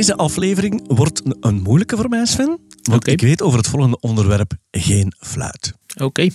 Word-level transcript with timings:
Deze 0.00 0.16
aflevering 0.16 0.82
wordt 0.86 1.22
een 1.40 1.62
moeilijke 1.62 1.96
voor 1.96 2.08
mij, 2.08 2.26
Sven. 2.26 2.58
Want 2.82 3.06
ik 3.06 3.20
weet 3.20 3.42
over 3.42 3.58
het 3.58 3.68
volgende 3.68 4.00
onderwerp 4.00 4.52
geen 4.70 5.12
fluit. 5.18 5.72
Oké. 6.02 6.28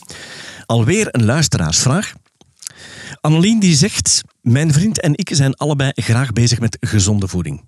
Alweer 0.65 1.07
een 1.11 1.25
luisteraarsvraag. 1.25 2.13
Annelien 3.21 3.59
die 3.59 3.75
zegt... 3.75 4.21
Mijn 4.41 4.73
vriend 4.73 5.01
en 5.01 5.17
ik 5.17 5.29
zijn 5.33 5.55
allebei 5.55 5.91
graag 5.95 6.33
bezig 6.33 6.59
met 6.59 6.77
gezonde 6.79 7.27
voeding. 7.27 7.63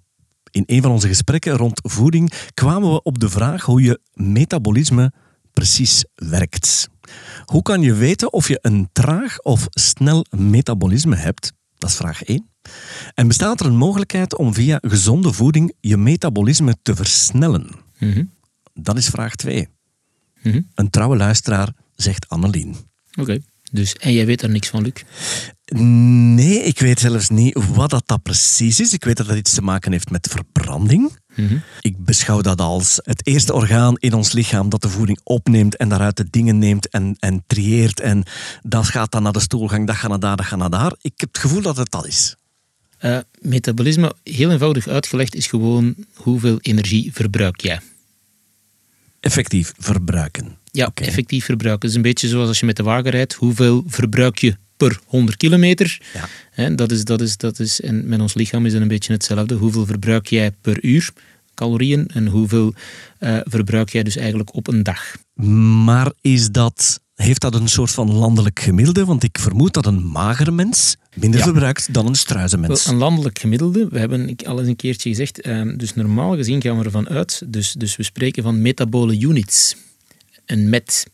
In 0.51 0.63
een 0.65 0.81
van 0.81 0.91
onze 0.91 1.07
gesprekken 1.07 1.57
rond 1.57 1.79
voeding 1.83 2.31
kwamen 2.53 2.91
we 2.91 3.01
op 3.03 3.19
de 3.19 3.29
vraag 3.29 3.63
hoe 3.63 3.81
je 3.81 3.99
metabolisme 4.13 5.11
precies 5.53 6.05
werkt. 6.15 6.89
Hoe 7.45 7.61
kan 7.61 7.81
je 7.81 7.93
weten 7.93 8.33
of 8.33 8.47
je 8.47 8.59
een 8.61 8.89
traag 8.91 9.39
of 9.39 9.67
snel 9.69 10.25
metabolisme 10.29 11.15
hebt? 11.15 11.53
Dat 11.77 11.89
is 11.89 11.95
vraag 11.95 12.23
1. 12.23 12.49
En 13.13 13.27
bestaat 13.27 13.59
er 13.59 13.65
een 13.65 13.75
mogelijkheid 13.75 14.35
om 14.35 14.53
via 14.53 14.79
gezonde 14.81 15.33
voeding 15.33 15.73
je 15.79 15.97
metabolisme 15.97 16.75
te 16.81 16.95
versnellen? 16.95 17.69
Mhm. 17.99 18.23
Dat 18.73 18.97
is 18.97 19.07
vraag 19.07 19.35
2. 19.35 19.67
Mhm. 20.41 20.61
Een 20.75 20.89
trouwe 20.89 21.17
luisteraar 21.17 21.73
zegt 21.95 22.29
Annelien. 22.29 22.75
Oké. 23.19 23.39
Dus, 23.71 23.93
en 23.95 24.13
jij 24.13 24.25
weet 24.25 24.41
er 24.41 24.49
niks 24.49 24.67
van, 24.67 24.81
Luc? 24.81 25.03
Nee, 26.35 26.63
ik 26.63 26.79
weet 26.79 26.99
zelfs 26.99 27.29
niet 27.29 27.59
wat 27.73 27.89
dat, 27.89 28.03
dat 28.05 28.23
precies 28.23 28.79
is. 28.79 28.93
Ik 28.93 29.03
weet 29.03 29.17
dat 29.17 29.27
dat 29.27 29.37
iets 29.37 29.53
te 29.53 29.61
maken 29.61 29.91
heeft 29.91 30.09
met 30.09 30.27
verbranding. 30.31 31.17
Mhm. 31.35 31.57
Ik 31.81 32.05
beschouw 32.05 32.41
dat 32.41 32.61
als 32.61 32.99
het 33.03 33.27
eerste 33.27 33.53
orgaan 33.53 33.95
in 33.97 34.13
ons 34.13 34.31
lichaam 34.31 34.69
dat 34.69 34.81
de 34.81 34.89
voeding 34.89 35.19
opneemt 35.23 35.75
en 35.75 35.89
daaruit 35.89 36.17
de 36.17 36.27
dingen 36.29 36.57
neemt 36.57 36.89
en, 36.89 37.15
en 37.19 37.43
trieert. 37.47 37.99
En 37.99 38.23
dat 38.61 38.85
gaat 38.85 39.11
dan 39.11 39.23
naar 39.23 39.31
de 39.31 39.39
stoelgang, 39.39 39.87
dat 39.87 39.95
gaat 39.95 40.09
naar 40.09 40.19
daar, 40.19 40.35
dat 40.35 40.45
gaat 40.45 40.59
naar 40.59 40.69
daar. 40.69 40.93
Ik 41.01 41.13
heb 41.15 41.29
het 41.33 41.41
gevoel 41.41 41.61
dat 41.61 41.77
het 41.77 41.91
dat 41.91 42.07
is. 42.07 42.35
Eh, 42.97 43.17
metabolisme, 43.41 44.13
heel 44.23 44.51
eenvoudig 44.51 44.87
uitgelegd, 44.87 45.35
is 45.35 45.47
gewoon 45.47 45.95
hoeveel 46.13 46.57
energie 46.61 47.13
verbruik 47.13 47.61
jij. 47.61 47.79
Effectief 49.19 49.73
verbruiken. 49.77 50.57
Ja, 50.71 50.91
effectief 50.93 51.45
verbruiken. 51.45 51.81
Het 51.81 51.89
is 51.89 51.95
een 51.95 52.09
beetje 52.09 52.27
zoals 52.27 52.47
als 52.47 52.59
je 52.59 52.65
met 52.65 52.75
de 52.75 52.83
wagen 52.83 53.11
rijdt. 53.11 53.33
Hoeveel 53.33 53.83
verbruik 53.87 54.37
je 54.37 54.55
per 54.77 54.99
100 55.05 55.37
kilometer? 55.37 56.01
Ja. 56.55 56.69
Dat 56.69 56.91
is, 56.91 57.03
dat 57.03 57.21
is, 57.21 57.37
dat 57.37 57.59
is, 57.59 57.81
en 57.81 58.07
met 58.07 58.19
ons 58.19 58.33
lichaam 58.33 58.65
is 58.65 58.73
het 58.73 58.81
een 58.81 58.87
beetje 58.87 59.13
hetzelfde. 59.13 59.55
Hoeveel 59.55 59.85
verbruik 59.85 60.27
jij 60.27 60.51
per 60.51 60.83
uur 60.83 61.11
calorieën 61.53 62.07
en 62.13 62.27
hoeveel 62.27 62.73
eh, 63.19 63.37
verbruik 63.43 63.89
jij 63.89 64.03
dus 64.03 64.15
eigenlijk 64.15 64.55
op 64.55 64.67
een 64.67 64.83
dag? 64.83 65.17
Maar 65.85 66.11
is 66.21 66.51
dat, 66.51 67.01
heeft 67.23 67.41
dat 67.41 67.55
een 67.55 67.67
soort 67.67 67.91
van 67.91 68.11
landelijk 68.13 68.59
gemiddelde? 68.59 69.05
Want 69.05 69.23
ik 69.23 69.37
vermoed 69.39 69.73
dat 69.73 69.85
een 69.85 70.07
magere 70.07 70.51
mens 70.51 70.95
minder 71.15 71.39
Ja. 71.39 71.45
verbruikt 71.45 71.93
dan 71.93 72.07
een 72.07 72.15
struizenmens. 72.15 72.83
Wel, 72.85 72.93
een 72.93 72.99
landelijk 72.99 73.39
gemiddelde, 73.39 73.87
we 73.87 73.99
hebben 73.99 74.35
al 74.45 74.59
eens 74.59 74.67
een 74.67 74.75
keertje 74.75 75.09
gezegd, 75.09 75.41
ehm, 75.41 75.77
dus 75.77 75.93
normaal 75.95 76.35
gezien 76.35 76.61
gaan 76.61 76.77
we 76.77 76.83
ervan 76.83 77.09
uit, 77.09 77.41
dus, 77.47 77.71
dus 77.71 77.95
we 77.95 78.03
spreken 78.03 78.43
van 78.43 78.61
metabole 78.61 79.19
units. 79.19 79.75
Een 80.45 80.69
met. 80.69 81.07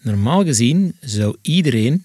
Normaal 0.00 0.44
gezien 0.44 0.94
zou 1.00 1.36
iedereen 1.42 2.04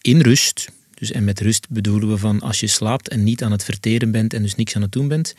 in 0.00 0.20
rust, 0.20 0.68
dus 0.94 1.10
en 1.12 1.24
met 1.24 1.40
rust 1.40 1.68
bedoelen 1.68 2.08
we 2.08 2.18
van 2.18 2.40
als 2.40 2.60
je 2.60 2.66
slaapt 2.66 3.08
en 3.08 3.24
niet 3.24 3.42
aan 3.42 3.52
het 3.52 3.64
verteren 3.64 4.10
bent 4.10 4.34
en 4.34 4.42
dus 4.42 4.54
niks 4.54 4.76
aan 4.76 4.82
het 4.82 4.92
doen 4.92 5.08
bent, 5.08 5.34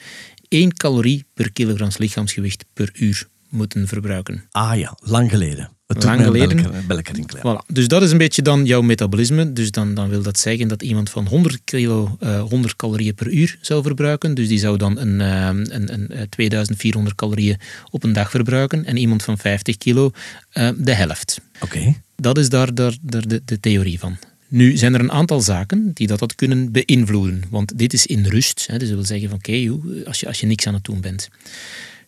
1 0.47 0.73
calorie 0.73 1.25
per 1.33 1.51
kilogram 1.51 1.89
lichaamsgewicht 1.97 2.65
per 2.73 2.89
uur 2.93 3.27
moeten 3.49 3.87
verbruiken. 3.87 4.43
Ah 4.51 4.77
ja, 4.77 4.97
lang 5.01 5.29
geleden. 5.29 5.69
Het 5.93 6.03
Lang 6.03 6.23
geleden. 6.23 6.71
rinkelen. 6.87 7.41
Voilà. 7.41 7.73
Dus 7.73 7.87
dat 7.87 8.01
is 8.01 8.11
een 8.11 8.17
beetje 8.17 8.41
dan 8.41 8.65
jouw 8.65 8.81
metabolisme. 8.81 9.53
Dus 9.53 9.71
dan, 9.71 9.93
dan 9.93 10.09
wil 10.09 10.21
dat 10.21 10.39
zeggen 10.39 10.67
dat 10.67 10.81
iemand 10.81 11.09
van 11.09 11.27
100 11.27 11.59
kilo 11.63 12.17
eh, 12.19 12.41
100 12.41 12.75
calorieën 12.75 13.15
per 13.15 13.27
uur 13.27 13.57
zou 13.61 13.83
verbruiken. 13.83 14.33
Dus 14.33 14.47
die 14.47 14.59
zou 14.59 14.77
dan 14.77 14.97
een, 14.97 15.21
eh, 15.21 15.45
een, 15.45 15.93
een, 15.93 16.09
eh, 16.09 16.21
2400 16.29 17.15
calorieën 17.15 17.57
op 17.89 18.03
een 18.03 18.13
dag 18.13 18.29
verbruiken. 18.29 18.85
En 18.85 18.97
iemand 18.97 19.23
van 19.23 19.37
50 19.37 19.77
kilo 19.77 20.11
eh, 20.51 20.69
de 20.77 20.93
helft. 20.93 21.41
Oké. 21.59 21.95
Dat 22.15 22.37
is 22.37 22.49
daar, 22.49 22.73
daar, 22.73 22.95
daar 23.01 23.27
de, 23.27 23.41
de 23.45 23.59
theorie 23.59 23.99
van. 23.99 24.17
Nu 24.47 24.77
zijn 24.77 24.93
er 24.93 24.99
een 24.99 25.11
aantal 25.11 25.41
zaken 25.41 25.91
die 25.93 26.07
dat, 26.07 26.19
dat 26.19 26.35
kunnen 26.35 26.71
beïnvloeden. 26.71 27.43
Want 27.49 27.77
dit 27.77 27.93
is 27.93 28.05
in 28.05 28.25
rust. 28.25 28.67
Hè. 28.67 28.77
Dus 28.77 28.87
dat 28.87 28.97
wil 28.97 29.05
zeggen 29.05 29.29
van 29.29 29.37
oké, 29.37 29.79
als, 30.05 30.19
je, 30.19 30.27
als 30.27 30.39
je 30.39 30.45
niks 30.45 30.67
aan 30.67 30.73
het 30.73 30.83
doen 30.83 31.01
bent. 31.01 31.29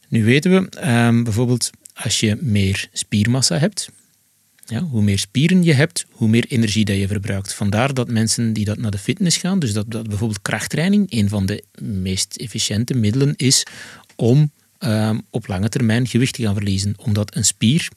Nu 0.07 0.23
weten 0.23 0.51
we 0.51 0.69
ehm, 0.69 1.23
bijvoorbeeld 1.23 1.69
als 2.03 2.19
je 2.19 2.37
meer 2.41 2.89
spiermassa 2.93 3.57
hebt. 3.57 3.89
Ja, 4.65 4.81
hoe 4.81 5.01
meer 5.01 5.19
spieren 5.19 5.63
je 5.63 5.73
hebt, 5.73 6.05
hoe 6.11 6.27
meer 6.27 6.45
energie 6.47 6.85
dat 6.85 6.97
je 6.97 7.07
verbruikt. 7.07 7.53
Vandaar 7.53 7.93
dat 7.93 8.09
mensen 8.09 8.53
die 8.53 8.65
dat 8.65 8.77
naar 8.77 8.91
de 8.91 8.97
fitness 8.97 9.37
gaan, 9.37 9.59
dus 9.59 9.73
dat, 9.73 9.91
dat 9.91 10.07
bijvoorbeeld 10.07 10.41
krachttraining 10.41 11.11
een 11.11 11.29
van 11.29 11.45
de 11.45 11.63
meest 11.81 12.35
efficiënte 12.35 12.93
middelen 12.93 13.33
is 13.35 13.65
om 14.15 14.51
ehm, 14.77 15.19
op 15.29 15.47
lange 15.47 15.69
termijn 15.69 16.07
gewicht 16.07 16.33
te 16.33 16.41
gaan 16.41 16.53
verliezen. 16.53 16.93
Omdat 16.97 17.35
een 17.35 17.45
spier 17.45 17.89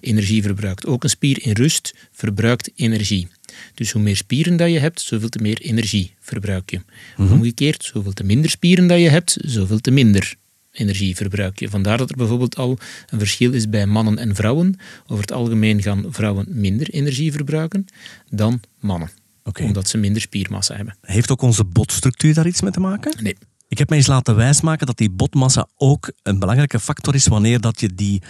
energie 0.00 0.42
verbruikt. 0.42 0.86
Ook 0.86 1.04
een 1.04 1.10
spier 1.10 1.42
in 1.42 1.52
rust 1.52 1.94
verbruikt 2.12 2.70
energie. 2.74 3.28
Dus 3.74 3.90
hoe 3.90 4.02
meer 4.02 4.16
spieren 4.16 4.56
dat 4.56 4.70
je 4.70 4.78
hebt, 4.78 5.00
zoveel 5.00 5.28
te 5.28 5.38
meer 5.38 5.60
energie 5.60 6.14
verbruik 6.20 6.70
je. 6.70 6.80
Omgekeerd, 7.18 7.84
zoveel 7.84 8.12
te 8.12 8.24
minder 8.24 8.50
spieren 8.50 8.86
dat 8.86 8.98
je 8.98 9.08
hebt, 9.08 9.36
zoveel 9.40 9.78
te 9.78 9.90
minder 9.90 10.36
energie 10.72 11.16
verbruik 11.16 11.58
je. 11.58 11.68
Vandaar 11.68 11.98
dat 11.98 12.10
er 12.10 12.16
bijvoorbeeld 12.16 12.56
al 12.56 12.78
een 13.08 13.18
verschil 13.18 13.52
is 13.52 13.68
bij 13.68 13.86
mannen 13.86 14.18
en 14.18 14.34
vrouwen. 14.34 14.76
Over 15.06 15.20
het 15.20 15.32
algemeen 15.32 15.82
gaan 15.82 16.04
vrouwen 16.08 16.46
minder 16.48 16.90
energie 16.90 17.32
verbruiken 17.32 17.84
dan 18.28 18.60
mannen. 18.80 19.10
Oké. 19.44 19.62
Omdat 19.62 19.88
ze 19.88 19.98
minder 19.98 20.22
spiermassa 20.22 20.76
hebben. 20.76 20.96
Heeft 21.00 21.30
ook 21.30 21.42
onze 21.42 21.64
botstructuur 21.64 22.34
daar 22.34 22.46
iets 22.46 22.60
mee 22.60 22.72
te 22.72 22.80
maken? 22.80 23.22
Nee. 23.22 23.36
Ik 23.68 23.78
heb 23.78 23.88
mij 23.88 23.98
eens 23.98 24.06
laten 24.06 24.36
wijsmaken 24.36 24.86
dat 24.86 24.96
die 24.96 25.10
botmassa 25.10 25.68
ook 25.76 26.12
een 26.22 26.38
belangrijke 26.38 26.80
factor 26.80 27.14
is 27.14 27.26
wanneer 27.26 27.60
dat 27.60 27.80
je 27.80 27.94
die 27.94 28.22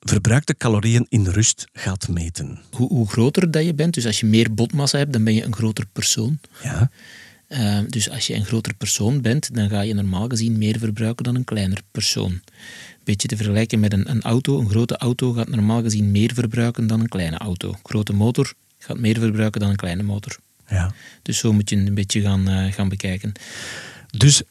verbruikte 0.00 0.56
calorieën 0.56 1.06
in 1.08 1.26
rust 1.26 1.66
gaat 1.72 2.08
meten. 2.08 2.60
Hoe, 2.70 2.88
hoe 2.88 3.08
groter 3.08 3.50
dat 3.50 3.64
je 3.64 3.74
bent, 3.74 3.94
dus 3.94 4.06
als 4.06 4.20
je 4.20 4.26
meer 4.26 4.54
botmassa 4.54 4.98
hebt, 4.98 5.12
dan 5.12 5.24
ben 5.24 5.34
je 5.34 5.44
een 5.44 5.54
groter 5.54 5.86
persoon. 5.92 6.38
Ja. 6.62 6.90
Uh, 7.48 7.78
dus 7.88 8.10
als 8.10 8.26
je 8.26 8.34
een 8.34 8.44
groter 8.44 8.74
persoon 8.74 9.20
bent, 9.20 9.54
dan 9.54 9.68
ga 9.68 9.80
je 9.80 9.94
normaal 9.94 10.28
gezien 10.28 10.58
meer 10.58 10.78
verbruiken 10.78 11.24
dan 11.24 11.34
een 11.34 11.44
kleiner 11.44 11.80
persoon. 11.90 12.40
Beetje 13.04 13.28
te 13.28 13.36
vergelijken 13.36 13.80
met 13.80 13.92
een, 13.92 14.10
een 14.10 14.22
auto. 14.22 14.60
Een 14.60 14.70
grote 14.70 14.96
auto 14.96 15.32
gaat 15.32 15.48
normaal 15.48 15.82
gezien 15.82 16.10
meer 16.10 16.34
verbruiken 16.34 16.86
dan 16.86 17.00
een 17.00 17.08
kleine 17.08 17.38
auto. 17.38 17.68
Een 17.68 17.78
grote 17.82 18.12
motor 18.12 18.52
gaat 18.78 18.98
meer 18.98 19.18
verbruiken 19.18 19.60
dan 19.60 19.70
een 19.70 19.76
kleine 19.76 20.02
motor. 20.02 20.38
ja. 20.68 20.92
Dus 21.22 21.38
zo 21.38 21.52
moet 21.52 21.70
je 21.70 21.76
een 21.76 21.94
beetje 21.94 22.20
gaan, 22.20 22.50
uh, 22.50 22.72
gaan 22.72 22.88
bekijken. 22.88 23.32
Dus 24.16 24.42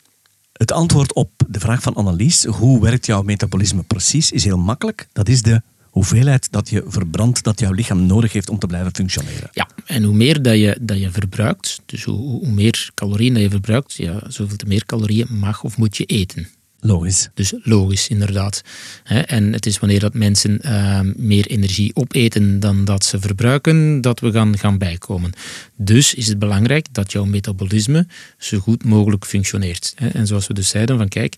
het 0.53 0.71
antwoord 0.71 1.13
op 1.13 1.31
de 1.47 1.59
vraag 1.59 1.81
van 1.81 1.93
Annelies, 1.93 2.43
hoe 2.43 2.81
werkt 2.81 3.05
jouw 3.05 3.21
metabolisme 3.21 3.83
precies, 3.83 4.31
is 4.31 4.43
heel 4.43 4.57
makkelijk. 4.57 5.07
Dat 5.13 5.29
is 5.29 5.41
de 5.41 5.61
hoeveelheid 5.97 6.51
dat 6.51 6.69
je 6.69 6.83
verbrandt, 6.87 7.43
dat 7.43 7.59
jouw 7.59 7.71
lichaam 7.71 8.05
nodig 8.05 8.33
heeft 8.33 8.49
om 8.49 8.59
te 8.59 8.67
blijven 8.67 8.95
functioneren. 8.95 9.49
Ja, 9.51 9.67
en 9.85 10.03
hoe 10.03 10.15
meer 10.15 10.41
dat 10.41 10.55
je, 10.55 10.77
dat 10.81 10.99
je 10.99 11.11
verbruikt, 11.11 11.81
dus 11.85 12.03
hoe, 12.03 12.17
hoe 12.17 12.51
meer 12.51 12.89
calorieën 12.93 13.33
dat 13.33 13.43
je 13.43 13.49
verbruikt, 13.49 13.93
ja, 13.93 14.19
zoveel 14.27 14.57
te 14.57 14.65
meer 14.65 14.85
calorieën 14.85 15.27
mag 15.29 15.63
of 15.63 15.77
moet 15.77 15.97
je 15.97 16.05
eten. 16.05 16.47
Logisch. 16.79 17.29
Dus 17.33 17.53
logisch, 17.63 18.07
inderdaad. 18.07 18.61
En 19.03 19.53
het 19.53 19.65
is 19.65 19.79
wanneer 19.79 19.99
dat 19.99 20.13
mensen 20.13 20.59
uh, 20.65 20.99
meer 21.15 21.47
energie 21.47 21.95
opeten 21.95 22.59
dan 22.59 22.85
dat 22.85 23.05
ze 23.05 23.19
verbruiken, 23.19 24.01
dat 24.01 24.19
we 24.19 24.31
gaan, 24.31 24.57
gaan 24.57 24.77
bijkomen. 24.77 25.31
Dus 25.75 26.13
is 26.13 26.27
het 26.27 26.39
belangrijk 26.39 26.87
dat 26.91 27.11
jouw 27.11 27.25
metabolisme 27.25 28.07
zo 28.37 28.59
goed 28.59 28.83
mogelijk 28.83 29.25
functioneert. 29.25 29.93
En 30.13 30.27
zoals 30.27 30.47
we 30.47 30.53
dus 30.53 30.69
zeiden, 30.69 30.97
van 30.97 31.07
kijk, 31.07 31.35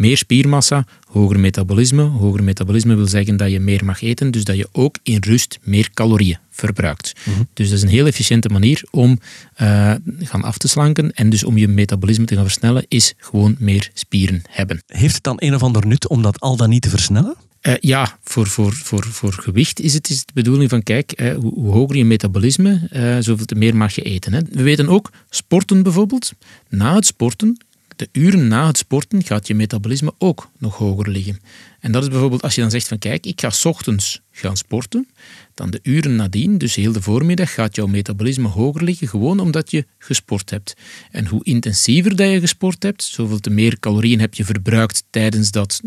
meer 0.00 0.16
spiermassa, 0.16 0.86
hoger 1.06 1.40
metabolisme. 1.40 2.02
Hoger 2.02 2.42
metabolisme 2.42 2.94
wil 2.94 3.06
zeggen 3.06 3.36
dat 3.36 3.50
je 3.50 3.60
meer 3.60 3.84
mag 3.84 4.02
eten, 4.02 4.30
dus 4.30 4.44
dat 4.44 4.56
je 4.56 4.68
ook 4.72 4.98
in 5.02 5.18
rust 5.20 5.58
meer 5.62 5.90
calorieën 5.94 6.38
verbruikt. 6.50 7.12
Mm-hmm. 7.24 7.48
Dus 7.54 7.68
dat 7.68 7.76
is 7.78 7.82
een 7.82 7.88
heel 7.88 8.06
efficiënte 8.06 8.48
manier 8.48 8.82
om 8.90 9.18
uh, 9.62 9.94
gaan 10.18 10.42
af 10.42 10.58
te 10.58 10.68
slanken 10.68 11.12
en 11.12 11.30
dus 11.30 11.44
om 11.44 11.58
je 11.58 11.68
metabolisme 11.68 12.24
te 12.24 12.34
gaan 12.34 12.44
versnellen, 12.44 12.84
is 12.88 13.14
gewoon 13.16 13.56
meer 13.58 13.90
spieren 13.94 14.42
hebben. 14.48 14.82
Heeft 14.86 15.14
het 15.14 15.22
dan 15.22 15.36
een 15.38 15.54
of 15.54 15.62
ander 15.62 15.86
nut 15.86 16.08
om 16.08 16.22
dat 16.22 16.40
al 16.40 16.56
dan 16.56 16.68
niet 16.68 16.82
te 16.82 16.88
versnellen? 16.88 17.34
Uh, 17.62 17.74
ja, 17.80 18.18
voor, 18.22 18.46
voor, 18.46 18.72
voor, 18.72 19.04
voor 19.04 19.32
gewicht 19.32 19.80
is 19.80 19.94
het, 19.94 20.10
is 20.10 20.16
het 20.16 20.26
de 20.26 20.32
bedoeling 20.34 20.70
van, 20.70 20.82
kijk, 20.82 21.20
hoe, 21.40 21.54
hoe, 21.54 21.72
hoger 21.72 21.96
je 21.96 22.04
metabolisme, 22.04 22.88
uh, 22.92 23.16
zoveel 23.20 23.46
te 23.46 23.54
meer 23.54 23.76
mag 23.76 23.94
je 23.94 24.02
eten. 24.02 24.32
Hè. 24.32 24.40
We 24.50 24.62
weten 24.62 24.88
ook, 24.88 25.10
sporten 25.30 25.82
bijvoorbeeld, 25.82 26.32
na 26.68 26.94
het 26.94 27.06
sporten, 27.06 27.64
de 28.00 28.08
uren 28.12 28.48
na 28.48 28.66
het 28.66 28.78
sporten, 28.78 29.24
gaat 29.24 29.46
je 29.46 29.54
metabolisme 29.54 30.12
ook 30.18 30.50
nog 30.58 30.76
hoger 30.76 31.08
liggen. 31.08 31.40
En 31.80 31.92
dat 31.92 32.02
is 32.02 32.08
bijvoorbeeld 32.08 32.42
als 32.42 32.54
je 32.54 32.60
dan 32.60 32.70
zegt 32.70 32.88
van, 32.88 32.98
kijk, 32.98 33.26
ik 33.26 33.40
ga 33.40 33.52
ochtends 33.62 34.20
gaan 34.30 34.56
sporten, 34.56 35.08
dan 35.54 35.70
de 35.70 35.80
uren 35.82 36.16
nadien, 36.16 36.58
dus 36.58 36.74
heel 36.74 36.92
de 36.92 37.02
voormiddag, 37.02 37.54
gaat 37.54 37.76
jouw 37.76 37.86
metabolisme 37.86 38.48
hoger 38.48 38.84
liggen, 38.84 39.08
gewoon 39.08 39.40
omdat 39.40 39.70
je 39.70 39.86
gesport 39.98 40.50
hebt. 40.50 40.74
En 41.10 41.26
hoe 41.26 41.44
intensiever 41.44 42.16
dat 42.16 42.30
je 42.30 42.40
gesport 42.40 42.82
hebt, 42.82 43.02
zoveel 43.02 43.38
te 43.38 43.50
meer 43.50 43.78
calorieën 43.78 44.20
heb 44.20 44.34
je 44.34 44.44
verbruikt 44.44 45.04
tijdens 45.10 45.50
dat 45.50 45.80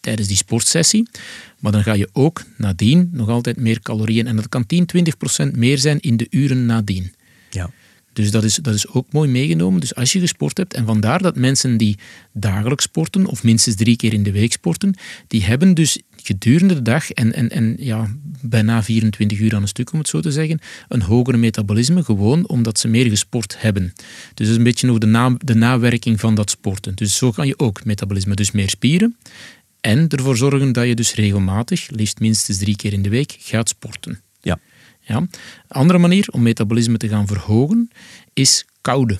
tijdens 0.00 0.28
die 0.28 0.36
sportsessie. 0.36 1.08
Maar 1.58 1.72
dan 1.72 1.82
ga 1.82 1.92
je 1.92 2.08
ook 2.12 2.42
nadien 2.56 3.08
nog 3.12 3.28
altijd 3.28 3.56
meer 3.56 3.80
calorieën. 3.80 4.26
En 4.26 4.36
dat 4.36 4.48
kan 4.48 4.66
10, 4.66 4.86
20 4.86 5.16
procent 5.16 5.56
meer 5.56 5.78
zijn 5.78 6.00
in 6.00 6.16
de 6.16 6.26
uren 6.30 6.66
nadien. 6.66 7.14
Ja. 7.50 7.70
Dus 8.14 8.30
dat 8.30 8.44
is, 8.44 8.56
dat 8.56 8.74
is 8.74 8.88
ook 8.88 9.12
mooi 9.12 9.30
meegenomen. 9.30 9.80
Dus 9.80 9.94
als 9.94 10.12
je 10.12 10.20
gesport 10.20 10.56
hebt, 10.56 10.74
en 10.74 10.86
vandaar 10.86 11.22
dat 11.22 11.36
mensen 11.36 11.76
die 11.76 11.98
dagelijks 12.32 12.84
sporten, 12.84 13.26
of 13.26 13.42
minstens 13.42 13.76
drie 13.76 13.96
keer 13.96 14.12
in 14.12 14.22
de 14.22 14.32
week 14.32 14.52
sporten, 14.52 14.94
die 15.26 15.44
hebben 15.44 15.74
dus 15.74 15.98
gedurende 16.16 16.74
de 16.74 16.82
dag 16.82 17.10
en, 17.10 17.32
en, 17.32 17.50
en 17.50 17.76
ja, 17.78 18.14
bijna 18.40 18.82
24 18.82 19.38
uur 19.38 19.54
aan 19.54 19.62
een 19.62 19.68
stuk, 19.68 19.92
om 19.92 19.98
het 19.98 20.08
zo 20.08 20.20
te 20.20 20.32
zeggen, 20.32 20.58
een 20.88 21.02
hoger 21.02 21.38
metabolisme, 21.38 22.04
gewoon 22.04 22.48
omdat 22.48 22.78
ze 22.78 22.88
meer 22.88 23.08
gesport 23.08 23.56
hebben. 23.58 23.92
Dus 23.94 24.32
dat 24.34 24.46
is 24.46 24.56
een 24.56 24.62
beetje 24.62 24.86
nog 24.86 24.98
de, 24.98 25.06
na, 25.06 25.34
de 25.38 25.54
nawerking 25.54 26.20
van 26.20 26.34
dat 26.34 26.50
sporten. 26.50 26.94
Dus 26.94 27.16
zo 27.16 27.30
kan 27.30 27.46
je 27.46 27.58
ook 27.58 27.84
metabolisme, 27.84 28.34
dus 28.34 28.50
meer 28.50 28.70
spieren. 28.70 29.16
En 29.80 30.08
ervoor 30.08 30.36
zorgen 30.36 30.72
dat 30.72 30.86
je 30.86 30.94
dus 30.94 31.14
regelmatig, 31.14 31.90
liefst 31.90 32.20
minstens 32.20 32.58
drie 32.58 32.76
keer 32.76 32.92
in 32.92 33.02
de 33.02 33.08
week, 33.08 33.36
gaat 33.38 33.68
sporten. 33.68 34.20
Ja. 35.04 35.26
Andere 35.68 35.98
manier 35.98 36.28
om 36.30 36.42
metabolisme 36.42 36.96
te 36.96 37.08
gaan 37.08 37.26
verhogen 37.26 37.90
is 38.32 38.64
koude. 38.80 39.18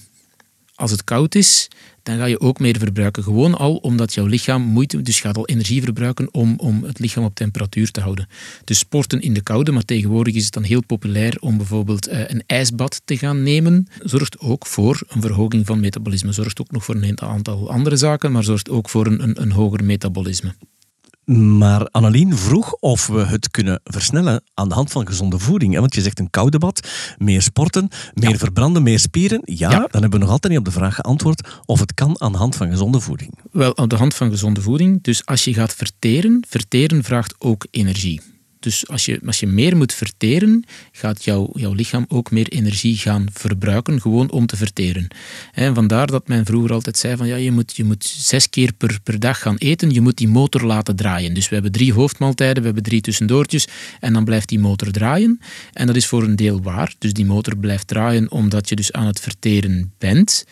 Als 0.75 0.91
het 0.91 1.05
koud 1.05 1.35
is, 1.35 1.69
dan 2.03 2.17
ga 2.17 2.25
je 2.25 2.41
ook 2.41 2.59
meer 2.59 2.79
verbruiken. 2.79 3.23
Gewoon 3.23 3.55
al 3.55 3.77
omdat 3.77 4.15
jouw 4.15 4.27
lichaam 4.27 4.63
moeite, 4.63 5.03
dus 5.03 5.21
gaat 5.21 5.37
al 5.37 5.47
energie 5.47 5.83
verbruiken 5.83 6.35
om, 6.35 6.55
om 6.57 6.85
het 6.85 6.99
lichaam 6.99 7.25
op 7.25 7.35
temperatuur 7.35 7.91
te 7.91 8.01
houden. 8.01 8.29
Dus 8.65 8.79
sporten 8.79 9.21
in 9.21 9.35
de 9.35 9.43
koude, 9.43 9.73
maar 9.73 9.85
tegenwoordig 9.85 10.35
is 10.35 10.45
het 10.45 10.53
dan 10.53 10.63
heel 10.63 10.85
populair 10.85 11.37
om 11.41 11.57
bijvoorbeeld 11.57 12.07
eh, 12.07 12.21
een 12.27 12.43
ijsbad 12.47 13.01
te 13.05 13.17
gaan 13.17 13.43
nemen, 13.43 13.89
zorgt 14.03 14.39
ook 14.39 14.67
voor 14.67 15.03
een 15.09 15.21
verhoging 15.21 15.67
van 15.67 15.81
metabolisme. 15.81 16.33
Zorgt 16.33 16.61
ook 16.61 16.71
nog 16.71 16.85
voor 16.85 16.95
een 16.95 17.21
aantal 17.21 17.71
andere 17.71 17.97
zaken, 17.97 18.33
maar 18.33 18.45
zorgt 18.45 18.71
ook 18.71 18.89
voor 18.89 19.07
een, 19.07 19.23
een, 19.23 19.43
een 19.43 19.53
hoger 19.53 19.85
metabolisme. 19.85 20.55
Maar 21.25 21.88
Annelien 21.88 22.37
vroeg 22.37 22.73
of 22.73 23.06
we 23.06 23.25
het 23.25 23.50
kunnen 23.50 23.81
versnellen 23.85 24.43
aan 24.55 24.69
de 24.69 24.75
hand 24.75 24.91
van 24.91 25.06
gezonde 25.06 25.38
voeding. 25.38 25.79
Want 25.79 25.94
je 25.94 26.00
zegt 26.00 26.19
een 26.19 26.31
koude 26.31 26.59
bad, 26.59 26.88
meer 27.19 27.43
sporten, 27.43 27.88
meer 28.15 28.38
verbranden, 28.38 28.82
meer 28.82 28.99
spieren. 28.99 29.41
Ja, 29.44 29.71
dan 29.71 30.00
hebben 30.00 30.11
we 30.11 30.19
nog 30.19 30.31
altijd 30.31 30.53
niet 30.53 30.62
op 30.62 30.69
de 30.69 30.79
vraag 30.79 30.94
geantwoord 30.94 31.49
of 31.65 31.81
het 31.81 31.94
kan 31.94 32.21
aan 32.21 32.32
de 32.32 32.38
hand 32.38 32.56
van 32.56 32.71
gezonde 32.71 33.00
voeding. 33.00 33.38
Wel, 33.53 33.76
aan 33.76 33.88
de 33.88 33.97
hand 33.97 34.15
van 34.15 34.31
gezonde 34.31 34.61
voeding. 34.61 35.03
Dus 35.03 35.26
als 35.26 35.44
je 35.44 35.55
gaat 35.55 35.75
verteren, 35.75 36.44
verteren 36.49 37.05
vraagt 37.05 37.35
ook 37.38 37.67
energie. 37.71 38.21
Dus 38.64 38.88
als 38.88 39.05
je, 39.05 39.20
als 39.26 39.40
je 39.40 39.46
meer 39.46 39.76
moet 39.76 39.93
verteren, 39.93 40.64
gaat 40.93 41.25
jouw, 41.25 41.50
jouw 41.52 41.72
lichaam 41.72 42.05
ook 42.08 42.31
meer 42.31 42.49
energie 42.49 42.96
gaan 42.96 43.26
verbruiken, 43.32 44.00
gewoon 44.00 44.31
om 44.31 44.46
te 44.46 44.56
verteren. 44.56 45.08
En 45.52 45.75
vandaar 45.75 46.06
dat 46.06 46.28
men 46.28 46.44
vroeger 46.44 46.72
altijd 46.72 46.99
zei 46.99 47.16
van 47.16 47.26
ja, 47.26 47.37
je 47.37 47.50
moet, 47.50 47.76
je 47.76 47.84
moet 47.84 48.05
zes 48.05 48.49
keer 48.49 48.72
per, 48.72 48.99
per 49.02 49.20
dag 49.20 49.40
gaan 49.40 49.56
eten, 49.56 49.90
je 49.90 50.00
moet 50.00 50.16
die 50.16 50.28
motor 50.28 50.62
laten 50.62 50.96
draaien. 50.96 51.34
Dus 51.34 51.49
we 51.49 51.55
hebben 51.55 51.72
drie 51.72 51.93
hoofdmaaltijden, 51.93 52.58
we 52.58 52.64
hebben 52.64 52.82
drie 52.82 53.00
tussendoortjes 53.00 53.69
en 54.00 54.12
dan 54.12 54.25
blijft 54.25 54.49
die 54.49 54.58
motor 54.58 54.90
draaien. 54.90 55.40
En 55.72 55.87
dat 55.87 55.96
is 55.96 56.06
voor 56.06 56.22
een 56.22 56.37
deel 56.37 56.62
waar. 56.62 56.94
Dus 56.99 57.12
die 57.12 57.26
motor 57.26 57.56
blijft 57.56 57.87
draaien 57.87 58.31
omdat 58.31 58.69
je 58.69 58.76
dus 58.76 58.93
aan 58.93 59.06
het 59.06 59.20
verteren 59.20 59.93
bent. 59.99 60.44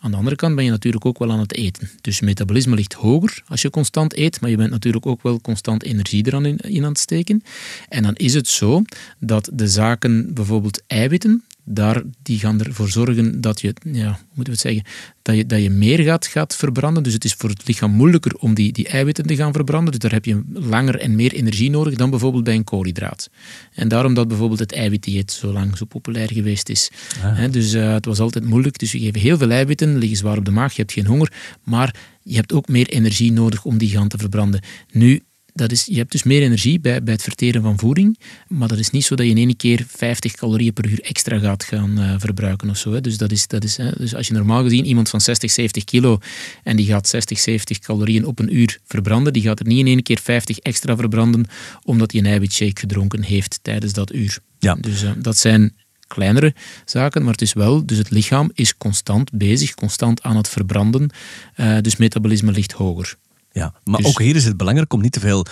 Aan 0.00 0.10
de 0.10 0.16
andere 0.16 0.36
kant 0.36 0.54
ben 0.54 0.64
je 0.64 0.70
natuurlijk 0.70 1.04
ook 1.04 1.18
wel 1.18 1.30
aan 1.30 1.38
het 1.38 1.54
eten. 1.54 1.90
Dus 2.00 2.18
je 2.18 2.24
metabolisme 2.24 2.74
ligt 2.74 2.92
hoger 2.92 3.42
als 3.46 3.62
je 3.62 3.70
constant 3.70 4.16
eet, 4.16 4.40
maar 4.40 4.50
je 4.50 4.56
bent 4.56 4.70
natuurlijk 4.70 5.06
ook 5.06 5.22
wel 5.22 5.40
constant 5.40 5.82
energie 5.82 6.26
eraan 6.26 6.46
in, 6.46 6.56
in 6.56 6.84
aan 6.84 6.90
het 6.90 6.98
steken. 6.98 7.42
En 7.88 8.02
dan 8.02 8.14
is 8.14 8.34
het 8.34 8.48
zo 8.48 8.82
dat 9.18 9.50
de 9.52 9.68
zaken, 9.68 10.34
bijvoorbeeld 10.34 10.82
eiwitten, 10.86 11.44
daar, 11.64 12.02
die 12.22 12.38
gaan 12.38 12.60
ervoor 12.60 12.88
zorgen 12.88 13.40
dat 13.40 13.60
je, 13.60 13.74
ja, 13.92 14.18
moeten 14.34 14.44
we 14.44 14.50
het 14.50 14.60
zeggen, 14.60 14.84
dat 15.22 15.36
je, 15.36 15.46
dat 15.46 15.62
je 15.62 15.70
meer 15.70 15.98
gaat, 15.98 16.26
gaat 16.26 16.56
verbranden. 16.56 17.02
Dus 17.02 17.12
het 17.12 17.24
is 17.24 17.34
voor 17.34 17.48
het 17.48 17.66
lichaam 17.66 17.90
moeilijker 17.90 18.34
om 18.34 18.54
die, 18.54 18.72
die 18.72 18.88
eiwitten 18.88 19.26
te 19.26 19.36
gaan 19.36 19.52
verbranden. 19.52 19.90
Dus 19.90 20.00
daar 20.00 20.12
heb 20.12 20.24
je 20.24 20.42
langer 20.52 20.98
en 20.98 21.14
meer 21.14 21.32
energie 21.32 21.70
nodig 21.70 21.94
dan 21.94 22.10
bijvoorbeeld 22.10 22.44
bij 22.44 22.54
een 22.54 22.64
koolhydraat. 22.64 23.30
En 23.74 23.88
daarom 23.88 24.14
dat 24.14 24.28
bijvoorbeeld 24.28 24.60
het 24.60 24.72
eiwitdieet 24.72 25.32
zo 25.32 25.52
lang 25.52 25.76
zo 25.76 25.84
populair 25.84 26.32
geweest 26.32 26.68
is. 26.68 26.90
Ah. 27.22 27.52
dus 27.52 27.74
uh, 27.74 27.92
het 27.92 28.04
was 28.04 28.20
altijd 28.20 28.44
moeilijk. 28.44 28.78
Dus 28.78 28.92
je 28.92 28.98
geeft 28.98 29.16
heel 29.16 29.38
veel 29.38 29.50
eiwitten, 29.50 29.98
liggen 29.98 30.18
zwaar 30.18 30.38
op 30.38 30.44
de 30.44 30.50
maag, 30.50 30.72
je 30.72 30.80
hebt 30.80 30.92
geen 30.92 31.06
honger, 31.06 31.32
maar 31.64 31.94
je 32.22 32.36
hebt 32.36 32.52
ook 32.52 32.68
meer 32.68 32.88
energie 32.88 33.32
nodig 33.32 33.64
om 33.64 33.78
die 33.78 33.90
gaan 33.90 34.08
te 34.08 34.18
verbranden. 34.18 34.60
Nu, 34.92 35.22
dat 35.54 35.72
is, 35.72 35.84
je 35.84 35.96
hebt 35.96 36.12
dus 36.12 36.22
meer 36.22 36.42
energie 36.42 36.80
bij, 36.80 37.02
bij 37.02 37.12
het 37.12 37.22
verteren 37.22 37.62
van 37.62 37.78
voeding, 37.78 38.18
maar 38.48 38.68
dat 38.68 38.78
is 38.78 38.90
niet 38.90 39.04
zo 39.04 39.14
dat 39.14 39.26
je 39.26 39.32
in 39.32 39.38
één 39.38 39.56
keer 39.56 39.84
50 39.88 40.32
calorieën 40.32 40.72
per 40.72 40.86
uur 40.86 41.00
extra 41.00 41.38
gaat 41.38 41.64
gaan 41.64 41.98
uh, 41.98 42.14
verbruiken 42.18 42.70
of 42.70 42.76
zo. 42.76 42.92
Hè. 42.92 43.00
Dus, 43.00 43.18
dat 43.18 43.32
is, 43.32 43.46
dat 43.46 43.64
is, 43.64 43.76
hè. 43.76 43.90
dus 43.96 44.14
als 44.14 44.26
je 44.26 44.32
normaal 44.32 44.62
gezien 44.62 44.84
iemand 44.84 45.08
van 45.08 45.20
60, 45.20 45.50
70 45.50 45.84
kilo 45.84 46.18
en 46.62 46.76
die 46.76 46.86
gaat 46.86 47.08
60, 47.08 47.38
70 47.38 47.78
calorieën 47.78 48.26
op 48.26 48.38
een 48.38 48.56
uur 48.56 48.78
verbranden, 48.86 49.32
die 49.32 49.42
gaat 49.42 49.60
er 49.60 49.66
niet 49.66 49.78
in 49.78 49.86
één 49.86 50.02
keer 50.02 50.20
50 50.22 50.58
extra 50.58 50.96
verbranden 50.96 51.46
omdat 51.84 52.12
hij 52.12 52.20
een 52.20 52.26
eiwitshake 52.26 52.80
gedronken 52.80 53.22
heeft 53.22 53.58
tijdens 53.62 53.92
dat 53.92 54.12
uur. 54.12 54.38
Ja. 54.58 54.74
Dus 54.74 55.02
uh, 55.02 55.10
dat 55.18 55.36
zijn 55.36 55.74
kleinere 56.06 56.54
zaken, 56.84 57.22
maar 57.22 57.32
het 57.32 57.42
is 57.42 57.52
wel, 57.52 57.86
dus 57.86 57.98
het 57.98 58.10
lichaam 58.10 58.50
is 58.54 58.76
constant 58.76 59.30
bezig, 59.32 59.74
constant 59.74 60.22
aan 60.22 60.36
het 60.36 60.48
verbranden, 60.48 61.10
uh, 61.56 61.78
dus 61.80 61.96
metabolisme 61.96 62.52
ligt 62.52 62.72
hoger. 62.72 63.16
Ja, 63.52 63.74
maar 63.84 64.00
dus- 64.00 64.06
ook 64.06 64.20
hier 64.20 64.36
is 64.36 64.44
het 64.44 64.56
belangrijk 64.56 64.92
om 64.92 65.00
niet 65.00 65.12
te 65.12 65.20
veel 65.20 65.46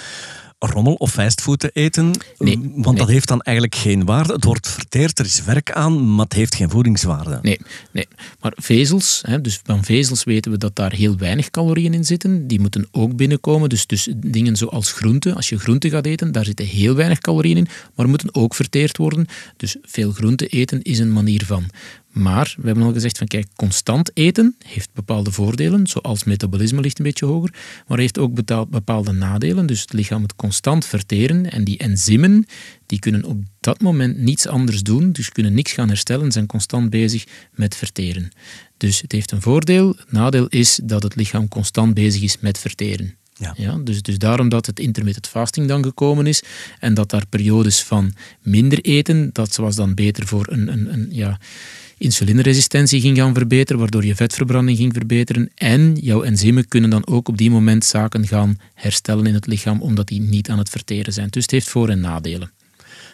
rommel 0.59 0.95
of 0.95 1.13
fastfood 1.13 1.59
te 1.59 1.71
eten. 1.73 2.11
Nee, 2.39 2.73
want 2.75 2.99
dat 2.99 3.09
heeft 3.09 3.29
dan 3.29 3.41
eigenlijk 3.41 3.77
geen 3.77 4.05
waarde. 4.05 4.33
Het 4.33 4.45
wordt 4.45 4.69
verteerd, 4.69 5.19
er 5.19 5.25
is 5.25 5.45
werk 5.45 5.73
aan, 5.73 6.15
maar 6.15 6.25
het 6.25 6.35
heeft 6.35 6.55
geen 6.55 6.71
voedingswaarde. 6.71 7.39
Nee, 7.43 7.61
nee. 7.91 8.09
maar 8.41 8.53
vezels, 8.57 9.23
hè, 9.27 9.41
dus 9.41 9.61
van 9.65 9.85
vezels 9.85 10.25
weten 10.25 10.51
we 10.51 10.59
dat 10.59 10.77
daar 10.77 10.93
heel 10.93 11.17
weinig 11.17 11.51
calorieën 11.51 11.95
in 11.95 12.05
zitten. 12.05 12.47
Die 12.47 12.61
moeten 12.61 12.89
ook 12.91 13.17
binnenkomen. 13.17 13.69
Dus, 13.69 13.87
dus 13.87 14.09
dingen 14.17 14.57
zoals 14.57 14.93
groenten, 14.93 15.35
als 15.35 15.49
je 15.49 15.59
groenten 15.59 15.91
gaat 15.91 16.07
eten, 16.07 16.33
daar 16.33 16.45
zitten 16.45 16.67
heel 16.67 16.95
weinig 16.95 17.19
calorieën 17.19 17.57
in, 17.57 17.69
maar 17.95 18.09
moeten 18.09 18.35
ook 18.35 18.55
verteerd 18.55 18.97
worden. 18.97 19.27
Dus 19.57 19.77
veel 19.83 20.13
groenten 20.13 20.49
eten 20.49 20.83
is 20.83 20.99
een 20.99 21.13
manier 21.13 21.45
van. 21.47 21.71
Maar 22.09 22.55
we 22.59 22.67
hebben 22.67 22.85
al 22.85 22.93
gezegd 22.93 23.19
van 23.19 23.27
kijk, 23.27 23.47
constant 23.57 24.11
eten 24.15 24.57
heeft 24.67 24.91
bepaalde 24.93 25.33
voordelen, 25.33 25.87
zoals 25.87 26.25
metabolisme 26.25 26.81
ligt 26.81 26.99
een 26.99 27.05
beetje 27.05 27.27
hoger, 27.27 27.55
maar 27.87 27.99
heeft 27.99 28.19
ook 28.19 28.35
bepaalde 28.71 29.13
nadelen. 29.13 29.67
Dus 29.67 29.81
het 29.81 29.93
lichaam 29.93 30.21
moet 30.21 30.37
constant 30.37 30.85
verteren 30.85 31.51
en 31.51 31.65
die 31.65 31.79
enzymen 31.79 32.47
die 32.87 32.99
kunnen 32.99 33.25
op 33.25 33.43
dat 33.61 33.81
moment 33.81 34.19
niets 34.19 34.47
anders 34.47 34.83
doen, 34.83 35.13
dus 35.13 35.29
kunnen 35.29 35.55
niks 35.55 35.73
gaan 35.73 35.89
herstellen, 35.89 36.33
zijn 36.33 36.47
constant 36.47 36.91
bezig 36.91 37.25
met 37.53 37.77
verteren. 37.77 38.31
Dus 38.77 39.01
het 39.01 39.13
heeft 39.13 39.31
een 39.31 39.43
voordeel. 39.43 39.97
Nadeel 40.09 40.47
is 40.47 40.81
dat 40.83 41.03
het 41.03 41.17
lichaam 41.17 41.49
constant 41.49 41.95
bezig 41.95 42.23
is 42.23 42.41
met 42.41 42.59
verteren. 42.59 43.17
Ja. 43.39 43.55
Ja, 43.57 43.77
dus, 43.85 44.03
dus 44.03 44.19
daarom 44.19 44.49
dat 44.49 44.67
het 44.67 44.81
intermittent 44.81 45.29
fasting 45.29 45.69
dan 45.69 45.83
gekomen 45.83 46.27
is 46.27 46.43
en 46.79 46.95
dat 46.95 47.11
daar 47.11 47.27
periodes 47.27 47.83
van 47.83 48.15
minder 48.41 48.81
eten, 48.81 49.31
dat 49.33 49.57
was 49.57 49.77
dan 49.77 49.95
beter 49.95 50.27
voor 50.27 50.47
een, 50.51 50.73
een, 50.73 50.93
een 50.93 51.09
ja, 51.11 51.39
insulineresistentie 51.99 53.01
ging 53.01 53.17
gaan 53.17 53.35
verbeteren, 53.35 53.81
waardoor 53.81 54.05
je 54.05 54.15
vetverbranding 54.15 54.77
ging 54.79 54.93
verbeteren. 54.93 55.51
En 55.55 55.95
jouw 55.95 56.23
enzymen 56.23 56.69
kunnen 56.69 56.91
dan 56.91 57.07
ook 57.07 57.29
op 57.29 57.39
die 57.39 57.51
moment 57.51 57.85
zaken 57.85 58.27
gaan 58.27 58.59
herstellen 58.75 59.27
in 59.27 59.35
het 59.35 59.47
lichaam, 59.47 59.83
omdat 59.83 60.07
die 60.09 60.21
niet 60.21 60.51
aan 60.51 60.59
het 60.59 60.69
verteren 60.69 61.13
zijn. 61.13 61.29
Dus 61.31 61.43
het 61.43 61.51
heeft 61.51 61.69
voor- 61.69 61.89
en 61.89 62.01
nadelen. 62.01 62.53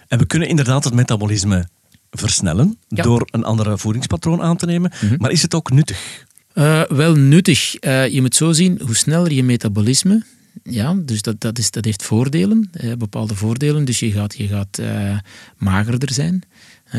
En 0.08 0.18
we 0.18 0.26
kunnen 0.26 0.48
inderdaad 0.48 0.84
het 0.84 0.94
metabolisme 0.94 1.68
versnellen 2.10 2.78
door 2.88 3.28
een 3.30 3.44
andere 3.44 3.78
voedingspatroon 3.78 4.42
aan 4.42 4.56
te 4.56 4.66
nemen. 4.66 4.92
Mhm. 5.00 5.14
Maar 5.18 5.30
is 5.30 5.42
het 5.42 5.54
ook 5.54 5.70
nuttig? 5.70 6.24
Uh, 6.54 6.82
wel 6.82 7.14
nuttig. 7.14 7.84
Uh, 7.84 8.08
je 8.08 8.20
moet 8.20 8.34
zo 8.34 8.52
zien, 8.52 8.80
hoe 8.84 8.96
sneller 8.96 9.32
je 9.32 9.42
metabolisme, 9.42 10.22
ja, 10.62 10.94
dus 10.94 11.22
dat, 11.22 11.40
dat, 11.40 11.58
is, 11.58 11.70
dat 11.70 11.84
heeft 11.84 12.02
voordelen, 12.02 12.68
eh, 12.72 12.92
bepaalde 12.92 13.34
voordelen. 13.34 13.84
Dus 13.84 13.98
je 13.98 14.10
gaat, 14.10 14.34
je 14.36 14.46
gaat 14.46 14.78
uh, 14.80 15.18
magerder 15.56 16.12
zijn 16.12 16.44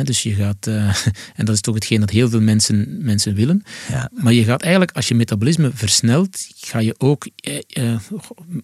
dus 0.03 0.23
je 0.23 0.33
gaat, 0.33 0.67
en 1.39 1.45
dat 1.45 1.55
is 1.55 1.61
toch 1.61 1.75
hetgeen 1.75 1.99
dat 1.99 2.09
heel 2.09 2.29
veel 2.29 2.41
mensen, 2.41 2.97
mensen 3.01 3.35
willen. 3.35 3.63
Ja. 3.89 4.09
Maar 4.13 4.33
je 4.33 4.43
gaat 4.43 4.61
eigenlijk, 4.61 4.91
als 4.91 5.07
je 5.07 5.15
metabolisme 5.15 5.71
versnelt, 5.73 6.47
ga 6.55 6.79
je 6.79 6.95
ook, 6.97 7.27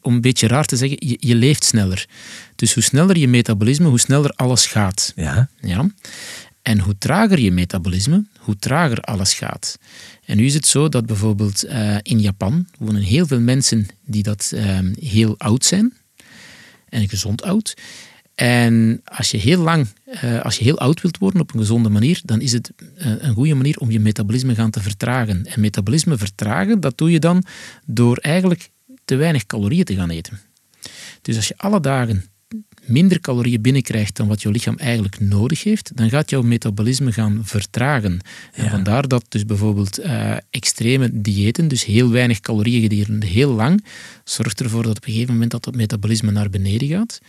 om 0.02 0.14
een 0.14 0.22
beetje 0.22 0.48
raar 0.48 0.66
te 0.66 0.76
zeggen, 0.76 0.98
je, 1.08 1.18
je, 1.20 1.36
leeft 1.36 1.64
sneller. 1.64 2.06
Dus 2.56 2.74
hoe 2.74 2.84
sneller 2.84 3.18
je 3.18 3.28
metabolisme, 3.28 3.88
hoe 3.88 4.00
sneller 4.00 4.32
alles 4.32 4.66
gaat. 4.66 5.14
Ja. 5.16 5.50
Ja. 5.62 5.90
En 6.62 6.80
hoe 6.80 6.98
trager 6.98 7.40
je 7.40 7.52
metabolisme, 7.52 8.26
hoe 8.40 8.58
trager 8.58 9.00
alles 9.00 9.34
gaat. 9.34 9.78
En 10.32 10.38
nu 10.38 10.46
is 10.46 10.54
het 10.54 10.68
zo 10.68 10.90
dat 10.90 11.06
bijvoorbeeld 11.06 11.64
in 12.02 12.20
Japan 12.20 12.68
wonen 12.80 13.02
heel 13.02 13.28
veel 13.28 13.40
mensen 13.40 13.88
die 14.06 14.24
dat 14.24 14.54
heel 15.00 15.36
oud 15.38 15.66
zijn. 15.66 15.94
En 16.90 17.10
gezond 17.10 17.44
oud. 17.44 17.74
En 18.36 19.02
als 19.04 19.32
je 19.32 19.38
heel 19.38 19.62
lang, 19.62 19.88
uh, 20.24 20.42
als 20.42 20.58
je 20.58 20.64
heel 20.64 20.80
oud 20.80 21.02
wilt 21.02 21.18
worden 21.18 21.42
op 21.42 21.54
een 21.54 21.60
gezonde 21.60 21.90
manier, 21.90 22.22
dan 22.26 22.42
is 22.42 22.52
het 22.52 22.72
uh, 22.78 23.14
een 23.20 23.34
goede 23.34 23.54
manier 23.54 23.78
om 23.78 23.92
je 23.92 24.00
metabolisme 24.00 24.56
gaan 24.56 24.72
te 24.72 24.82
vertragen. 24.82 25.46
En 25.46 25.62
metabolisme 25.62 26.18
vertragen, 26.18 26.80
dat 26.80 26.98
doe 26.98 27.12
je 27.12 27.20
dan 27.20 27.44
door 27.86 28.18
eigenlijk 28.18 28.70
te 29.06 29.16
weinig 29.16 29.46
calorieën 29.46 29.84
te 29.84 29.96
gaan 29.96 30.10
eten. 30.10 30.40
Dus 31.22 31.36
als 31.36 31.48
je 31.48 31.58
alle 31.58 31.80
dagen 31.80 32.26
minder 32.86 33.20
calorieën 33.20 33.62
binnenkrijgt 33.62 34.16
dan 34.16 34.28
wat 34.28 34.42
jouw 34.42 34.52
lichaam 34.52 34.78
eigenlijk 34.78 35.20
nodig 35.20 35.64
heeft, 35.64 35.92
dan 35.98 36.10
gaat 36.10 36.30
jouw 36.30 36.42
metabolisme 36.42 37.12
gaan 37.12 37.42
vertragen. 37.44 38.20
En 38.54 38.70
vandaar 38.70 39.08
dat 39.08 39.26
dus 39.30 39.46
bijvoorbeeld 39.46 40.00
uh, 40.00 40.34
extreme 40.50 41.22
diëten, 41.22 41.68
dus 41.68 41.86
heel 41.86 42.10
weinig 42.10 42.40
calorieën 42.40 42.82
gedurende 42.82 43.26
heel 43.26 43.52
lang, 43.52 43.86
zorgt 44.24 44.62
ervoor 44.62 44.84
dat 44.84 44.98
op 44.98 45.06
een 45.06 45.12
gegeven 45.12 45.34
moment 45.34 45.52
dat 45.52 45.66
het 45.66 45.76
metabolisme 45.76 46.32
naar 46.32 46.50
beneden 46.50 46.88
gaat. 46.88 47.22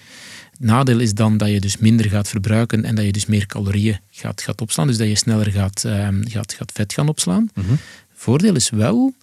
Het 0.50 0.60
nadeel 0.60 0.98
is 0.98 1.14
dan 1.14 1.36
dat 1.36 1.48
je 1.48 1.60
dus 1.60 1.78
minder 1.78 2.08
gaat 2.08 2.28
verbruiken 2.28 2.84
en 2.84 2.94
dat 2.94 3.04
je 3.04 3.12
dus 3.12 3.26
meer 3.26 3.46
calorieën 3.46 3.98
gaat, 4.10 4.42
gaat 4.42 4.60
opslaan, 4.60 4.86
dus 4.86 4.96
dat 4.96 5.08
je 5.08 5.14
sneller 5.14 5.50
gaat, 5.50 5.84
uh, 5.86 6.08
gaat, 6.24 6.52
gaat 6.52 6.72
vet 6.72 6.92
gaan 6.92 7.08
opslaan. 7.08 7.50
Mm 7.54 7.78
Voordeel 8.14 8.54
is 8.54 8.70
wel 8.70 9.14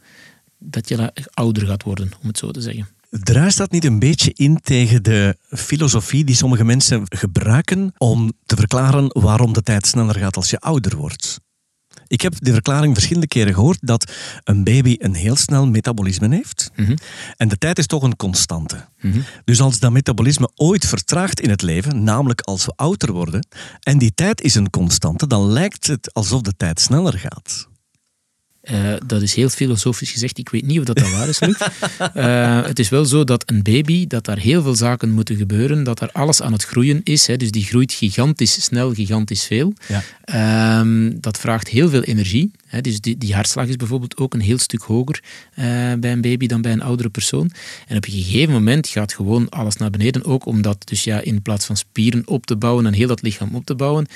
dat 0.58 0.90
je 0.90 1.14
ouder 1.34 1.68
gaat 1.68 1.84
worden, 1.84 2.12
om 2.22 2.28
het 2.28 2.38
zo 2.38 2.52
te 2.52 2.62
zeggen. 2.62 2.88
Druist 3.10 3.58
dat 3.58 3.72
niet 3.72 3.86
een 3.86 4.00
beetje 4.00 4.32
in 4.34 4.60
tegen 4.62 5.04
de 5.04 5.38
filosofie 5.50 6.24
die 6.24 6.36
sommige 6.36 6.64
mensen 6.64 7.04
gebruiken 7.06 7.94
om 7.98 8.32
te 8.46 8.56
verklaren 8.56 9.08
waarom 9.08 9.54
de 9.54 9.64
tijd 9.64 9.88
sneller 9.88 10.16
gaat 10.16 10.36
als 10.36 10.50
je 10.50 10.60
ouder 10.60 10.96
wordt? 10.96 11.40
Ik 12.08 12.22
heb 12.22 12.34
de 12.40 12.54
verklaring 12.54 12.94
verschillende 12.94 13.28
keren 13.28 13.54
gehoord 13.54 13.78
dat 13.82 14.12
een 14.44 14.64
baby 14.64 14.96
een 15.00 15.14
heel 15.14 15.36
snel 15.36 15.68
metabolisme 15.68 16.36
heeft. 16.36 16.72
Mhm. 16.76 16.96
En 17.38 17.48
de 17.48 17.58
tijd 17.58 17.78
is 17.78 17.86
toch 17.86 18.04
een 18.04 18.16
constante. 18.16 18.88
Mhm. 19.02 19.20
Dus 19.44 19.62
als 19.62 19.80
dat 19.80 19.92
metabolisme 19.92 20.50
ooit 20.56 20.86
vertraagt 20.86 21.40
in 21.40 21.50
het 21.50 21.62
leven, 21.62 22.04
namelijk 22.04 22.42
als 22.42 22.66
we 22.66 22.74
ouder 22.76 23.12
worden, 23.12 23.48
en 23.80 23.98
die 23.98 24.14
tijd 24.14 24.42
is 24.42 24.56
een 24.56 24.70
constante, 24.70 25.28
dan 25.28 25.52
lijkt 25.52 25.88
het 25.88 26.14
alsof 26.14 26.42
de 26.42 26.54
tijd 26.58 26.80
sneller 26.80 27.18
gaat. 27.18 27.69
Uh, 28.64 28.94
dat 29.06 29.22
is 29.22 29.36
heel 29.36 29.50
filosofisch 29.50 30.12
gezegd. 30.12 30.38
Ik 30.38 30.50
weet 30.50 30.66
niet 30.66 30.80
of 30.80 30.86
dat, 30.86 30.98
dat 30.98 31.12
waar 31.12 31.28
is, 31.28 31.40
Luc. 31.40 31.60
Uh, 32.16 32.66
het 32.72 32.80
is 32.80 32.90
wel 32.90 33.06
zo 33.06 33.24
dat 33.24 33.44
een 33.46 33.64
baby, 33.64 34.08
dat 34.08 34.26
daar 34.26 34.38
heel 34.38 34.62
veel 34.62 34.76
zaken 34.76 35.12
moeten 35.12 35.36
gebeuren, 35.36 35.84
dat 35.84 36.00
daar 36.00 36.12
alles 36.12 36.42
aan 36.42 36.54
het 36.54 36.66
groeien 36.66 37.02
is. 37.04 37.28
Hè. 37.28 37.38
Dus 37.38 37.52
die 37.52 37.64
groeit 37.64 37.94
gigantisch 37.94 38.64
snel, 38.64 38.94
gigantisch 38.94 39.44
veel. 39.44 39.74
Ja. 39.88 40.04
Uh, 40.84 41.12
dat 41.16 41.38
vraagt 41.38 41.68
heel 41.68 41.90
veel 41.90 42.02
energie. 42.02 42.52
Hè. 42.66 42.82
Dus 42.82 43.02
die, 43.02 43.18
die, 43.18 43.34
hartslag 43.34 43.68
is 43.68 43.76
bijvoorbeeld 43.76 44.18
ook 44.18 44.34
een 44.34 44.42
heel 44.42 44.58
stuk 44.58 44.82
hoger 44.82 45.24
uh, 45.24 45.66
bij 46.00 46.12
een 46.12 46.22
baby 46.22 46.48
dan 46.48 46.62
bij 46.62 46.72
een 46.72 46.82
oudere 46.82 47.10
persoon. 47.10 47.52
En 47.88 47.98
op 47.98 48.06
een 48.06 48.12
gegeven 48.12 48.54
moment 48.54 48.88
gaat 48.88 49.14
gewoon 49.14 49.50
alles 49.50 49.76
naar 49.76 49.90
beneden. 49.90 50.26
Ook 50.26 50.46
omdat 50.46 50.88
dus 50.88 51.04
ja, 51.04 51.22
in 51.22 51.42
plaats 51.42 51.66
van 51.66 51.78
spieren 51.78 52.22
op 52.26 52.46
te 52.46 52.56
bouwen 52.56 52.86
en 52.86 52.94
heel 52.94 53.08
dat 53.08 53.22
lichaam 53.22 53.56
op 53.56 53.66
te 53.66 53.76
bouwen, 53.76 54.08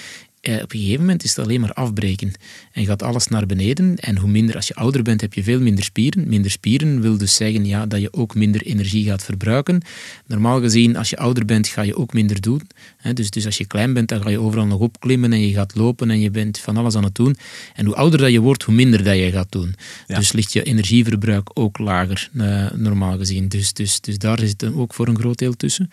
eh, 0.44 0.54
op 0.62 0.74
een 0.74 0.80
gegeven 0.80 1.00
moment 1.00 1.24
is 1.24 1.36
het 1.36 1.46
alleen 1.46 1.62
maar 1.62 1.74
afbreken. 1.74 2.32
En 2.72 2.86
gaat 2.86 3.04
alles 3.04 3.28
naar 3.28 3.46
beneden. 3.46 3.96
En 3.98 4.18
hoe 4.18 4.30
minder, 4.30 4.56
als 4.56 4.68
je 4.68 4.76
ouder 4.76 5.04
bent, 5.04 5.22
heb 5.22 5.34
je 5.34 5.44
veel 5.44 5.60
minder 5.60 5.84
spieren. 5.84 6.28
Minder 6.28 6.52
spieren 6.52 7.02
wil 7.02 7.18
dus 7.18 7.36
zeggen 7.36 7.66
ja, 7.66 7.86
dat 7.86 8.02
je 8.02 8.14
ook 8.14 8.36
minder 8.36 8.62
energie 8.62 9.06
gaat 9.06 9.24
verbruiken. 9.24 9.82
Normaal 10.26 10.62
gezien, 10.62 10.98
als 10.98 11.10
je 11.10 11.18
ouder 11.18 11.46
bent, 11.46 11.68
ga 11.68 11.82
je 11.82 11.98
ook 11.98 12.14
minder 12.14 12.42
doen. 12.42 12.62
dus, 13.14 13.30
dus 13.30 13.46
als 13.46 13.58
je 13.58 13.66
klein 13.66 13.94
bent, 13.94 14.10
dan 14.10 14.22
ga 14.22 14.30
je 14.30 14.40
overal 14.40 14.66
nog 14.66 14.80
opklimmen 14.80 15.34
en 15.34 15.48
je 15.48 15.54
gaat 15.54 15.76
lopen 15.76 16.10
en 16.10 16.20
je 16.20 16.32
bent 16.32 16.60
van 16.60 16.78
alles 16.78 16.96
aan 16.96 17.04
het 17.04 17.16
doen. 17.16 17.36
En 17.74 17.86
hoe 17.86 17.96
ouder 17.96 18.20
dat 18.20 18.32
je 18.32 18.40
wordt, 18.40 18.64
hoe 18.64 18.76
minder 18.76 19.04
dat 19.04 19.16
je 19.16 19.32
gaat 19.32 19.52
doen. 19.52 19.76
Dus 20.08 20.32
ligt 20.32 20.54
je 20.54 20.64
energieverbruik 20.64 21.50
ook 21.54 21.78
lager, 21.78 22.30
uh, 22.34 22.72
normaal 22.72 23.18
gezien. 23.18 23.48
Dus, 23.48 23.74
dus, 23.74 24.02
dus 24.02 24.18
daar 24.18 24.40
zit 24.40 24.74
ook 24.74 24.94
voor 24.94 25.08
een 25.08 25.20
groot 25.20 25.38
deel 25.38 25.56
tussen. 25.56 25.90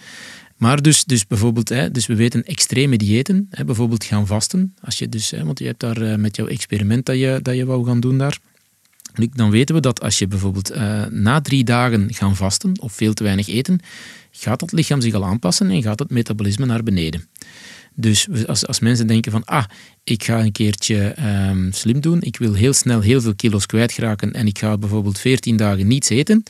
Maar 0.61 0.83
dus, 0.83 1.05
dus 1.05 1.27
bijvoorbeeld, 1.27 1.69
hè, 1.69 1.91
dus 1.91 2.07
we 2.07 2.15
weten 2.15 2.45
extreme 2.45 2.97
diëten, 2.97 3.47
hè, 3.51 3.65
bijvoorbeeld 3.65 4.05
gaan 4.05 4.27
vasten. 4.27 4.75
Als 4.81 4.99
je 4.99 5.09
dus, 5.09 5.31
hè, 5.31 5.45
want 5.45 5.59
je 5.59 5.65
hebt 5.65 5.81
daar 5.81 6.03
eh, 6.03 6.17
met 6.17 6.37
jouw 6.37 6.47
experiment 6.47 7.07
dat 7.07 7.17
je, 7.17 7.39
dat 7.43 7.57
je 7.57 7.65
wou 7.65 7.87
gaan 7.87 8.01
doen 8.01 8.19
daar. 8.19 8.39
Dan 9.33 9.51
weten 9.51 9.75
we 9.75 9.81
dat 9.81 10.01
als 10.01 10.19
je 10.19 10.27
bijvoorbeeld 10.27 10.73
uh, 10.73 11.07
na 11.07 11.41
drie 11.41 11.65
dagen 11.65 12.15
gaan 12.15 12.37
vasten 12.37 12.81
of 12.81 12.93
veel 12.93 13.13
te 13.13 13.23
weinig 13.23 13.49
eten, 13.49 13.81
gaat 14.31 14.61
het 14.61 14.73
lichaam 14.73 15.01
zich 15.01 15.15
al 15.15 15.25
aanpassen 15.25 15.71
en 15.71 15.83
gaat 15.83 15.99
het 15.99 16.11
metabolisme 16.11 16.67
naar 16.67 16.83
beneden. 16.83 17.29
Dus 18.01 18.47
als, 18.47 18.67
als 18.67 18.81
mensen 18.81 19.07
denken 19.07 19.33
van, 19.33 19.45
ah, 19.45 19.65
ik 20.05 20.25
ga 20.25 20.41
een 20.41 20.53
keertje 20.53 21.15
um, 21.49 21.73
slim 21.73 22.01
doen, 22.01 22.21
ik 22.21 22.37
wil 22.37 22.55
heel 22.55 22.73
snel 22.73 23.01
heel 23.01 23.21
veel 23.21 23.35
kilo's 23.35 23.67
kwijtraken 23.67 24.33
en 24.33 24.47
ik 24.47 24.59
ga 24.59 24.79
bijvoorbeeld 24.79 25.19
14 25.19 25.57
dagen 25.57 25.87
niets 25.87 26.09
eten, 26.09 26.43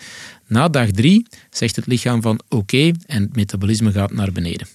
na 0.46 0.68
dag 0.68 0.90
3 0.90 1.26
zegt 1.50 1.76
het 1.76 1.86
lichaam 1.86 2.22
van 2.22 2.40
oké 2.48 2.92
en 3.06 3.22
het 3.22 3.36
metabolisme 3.36 3.92
gaat 3.92 4.12
naar 4.12 4.32
beneden. 4.32 4.66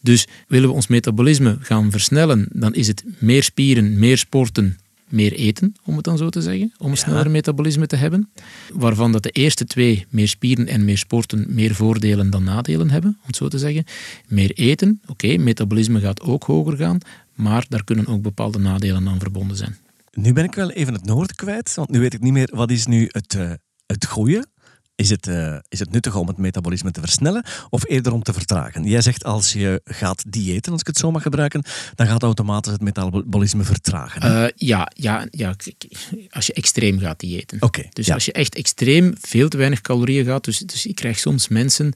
Dus 0.00 0.26
willen 0.48 0.68
we 0.68 0.74
ons 0.74 0.86
metabolisme 0.86 1.56
gaan 1.60 1.90
versnellen, 1.90 2.48
dan 2.52 2.74
is 2.74 2.86
het 2.86 3.04
meer 3.18 3.42
spieren, 3.42 3.98
meer 3.98 4.18
sporten, 4.18 4.78
meer 5.08 5.32
eten, 5.32 5.74
om 5.84 5.96
het 5.96 6.04
dan 6.04 6.18
zo 6.18 6.28
te 6.28 6.42
zeggen, 6.42 6.72
om 6.78 6.90
een 6.90 6.96
sneller 6.96 7.30
metabolisme 7.30 7.86
te 7.86 7.96
hebben. 7.96 8.30
Waarvan 8.72 9.12
dat 9.12 9.22
de 9.22 9.30
eerste 9.30 9.64
twee, 9.64 10.06
meer 10.08 10.28
spieren 10.28 10.66
en 10.66 10.84
meer 10.84 10.98
sporten, 10.98 11.46
meer 11.48 11.74
voordelen 11.74 12.30
dan 12.30 12.44
nadelen 12.44 12.90
hebben, 12.90 13.10
om 13.10 13.26
het 13.26 13.36
zo 13.36 13.48
te 13.48 13.58
zeggen. 13.58 13.84
Meer 14.26 14.50
eten, 14.50 15.00
oké, 15.06 15.36
metabolisme 15.36 16.00
gaat 16.00 16.20
ook 16.20 16.44
hoger 16.44 16.76
gaan, 16.76 16.98
maar 17.34 17.66
daar 17.68 17.84
kunnen 17.84 18.06
ook 18.06 18.22
bepaalde 18.22 18.58
nadelen 18.58 19.08
aan 19.08 19.20
verbonden 19.20 19.56
zijn. 19.56 19.76
Nu 20.12 20.32
ben 20.32 20.44
ik 20.44 20.54
wel 20.54 20.70
even 20.70 20.92
het 20.92 21.04
noord 21.04 21.34
kwijt, 21.34 21.74
want 21.74 21.90
nu 21.90 21.98
weet 21.98 22.14
ik 22.14 22.20
niet 22.20 22.32
meer 22.32 22.50
wat 22.52 22.70
is 22.70 22.86
nu 22.86 23.08
het, 23.10 23.34
uh, 23.34 23.50
het 23.86 24.06
goede 24.06 24.46
is 24.98 25.10
het, 25.10 25.26
uh, 25.26 25.56
is 25.68 25.78
het 25.78 25.90
nuttig 25.90 26.14
om 26.14 26.26
het 26.26 26.36
metabolisme 26.36 26.90
te 26.90 27.00
versnellen 27.00 27.44
of 27.70 27.88
eerder 27.88 28.12
om 28.12 28.22
te 28.22 28.32
vertragen? 28.32 28.84
Jij 28.84 29.00
zegt 29.00 29.24
als 29.24 29.52
je 29.52 29.80
gaat 29.84 30.24
diëten, 30.28 30.72
als 30.72 30.80
ik 30.80 30.86
het 30.86 30.96
zo 30.96 31.10
mag 31.10 31.22
gebruiken, 31.22 31.62
dan 31.94 32.06
gaat 32.06 32.22
automatisch 32.22 32.72
het 32.72 32.80
metabolisme 32.80 33.64
vertragen. 33.64 34.30
Uh, 34.30 34.46
ja, 34.54 34.90
ja, 34.94 35.26
ja, 35.30 35.56
als 36.30 36.46
je 36.46 36.52
extreem 36.52 36.98
gaat 36.98 37.20
diëten. 37.20 37.62
Oké. 37.62 37.88
dus 37.92 38.10
als 38.10 38.24
je 38.24 38.32
echt 38.32 38.54
extreem 38.54 39.14
veel 39.20 39.48
te 39.48 39.56
weinig 39.56 39.80
calorieën 39.80 40.24
gaat, 40.24 40.44
dus, 40.44 40.58
dus 40.58 40.86
ik 40.86 40.94
krijg 40.94 41.18
soms 41.18 41.48
mensen 41.48 41.92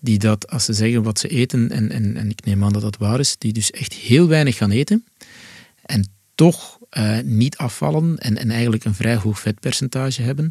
die 0.00 0.18
dat, 0.18 0.50
als 0.50 0.64
ze 0.64 0.72
zeggen 0.72 1.02
wat 1.02 1.18
ze 1.18 1.28
eten, 1.28 1.70
en, 1.70 1.90
en, 1.90 2.16
en 2.16 2.30
ik 2.30 2.44
neem 2.44 2.64
aan 2.64 2.72
dat 2.72 2.82
dat 2.82 2.96
waar 2.96 3.20
is, 3.20 3.36
die 3.38 3.52
dus 3.52 3.70
echt 3.70 3.92
heel 3.92 4.28
weinig 4.28 4.56
gaan 4.56 4.70
eten 4.70 5.04
en 5.82 6.08
toch 6.34 6.75
uh, 6.98 7.18
niet 7.24 7.56
afvallen 7.56 8.18
en, 8.18 8.36
en 8.36 8.50
eigenlijk 8.50 8.84
een 8.84 8.94
vrij 8.94 9.16
hoog 9.16 9.40
vetpercentage 9.40 10.22
hebben. 10.22 10.50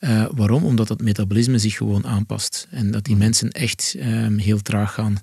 Uh, 0.00 0.24
waarom? 0.34 0.64
Omdat 0.64 0.88
het 0.88 1.02
metabolisme 1.02 1.58
zich 1.58 1.76
gewoon 1.76 2.06
aanpast 2.06 2.66
en 2.70 2.90
dat 2.90 3.04
die 3.04 3.14
mhm. 3.14 3.22
mensen 3.22 3.50
echt 3.50 3.96
um, 3.98 4.38
heel 4.38 4.62
traag 4.62 4.94
gaan. 4.94 5.16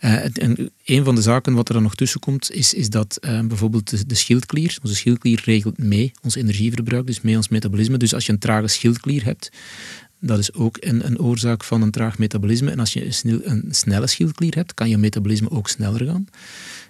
Uh, 0.00 0.38
en 0.42 0.70
een 0.84 1.04
van 1.04 1.14
de 1.14 1.22
zaken 1.22 1.54
wat 1.54 1.68
er 1.68 1.74
dan 1.74 1.82
nog 1.82 1.94
tussen 1.94 2.20
komt, 2.20 2.50
is, 2.50 2.74
is 2.74 2.90
dat 2.90 3.18
uh, 3.20 3.40
bijvoorbeeld 3.40 3.90
de, 3.90 4.06
de, 4.06 4.14
schildklier, 4.14 4.78
onze 4.82 4.94
schildklier 4.94 5.42
regelt 5.44 5.78
mee 5.78 6.12
ons 6.22 6.34
energieverbruik, 6.34 7.06
dus 7.06 7.20
mee 7.20 7.36
ons 7.36 7.48
metabolisme. 7.48 7.96
Dus 7.96 8.14
als 8.14 8.26
je 8.26 8.32
een 8.32 8.38
trage 8.38 8.68
schildklier 8.68 9.24
hebt, 9.24 9.50
dat 10.20 10.38
is 10.38 10.52
ook 10.52 10.76
een, 10.80 11.06
een 11.06 11.20
oorzaak 11.20 11.64
van 11.64 11.82
een 11.82 11.90
traag 11.90 12.18
metabolisme. 12.18 12.70
En 12.70 12.78
als 12.78 12.92
je 12.92 13.10
een 13.24 13.64
snelle 13.70 14.06
schildklier 14.06 14.54
hebt, 14.54 14.74
kan 14.74 14.88
je 14.88 14.98
metabolisme 14.98 15.50
ook 15.50 15.68
sneller 15.68 16.06
gaan. 16.06 16.26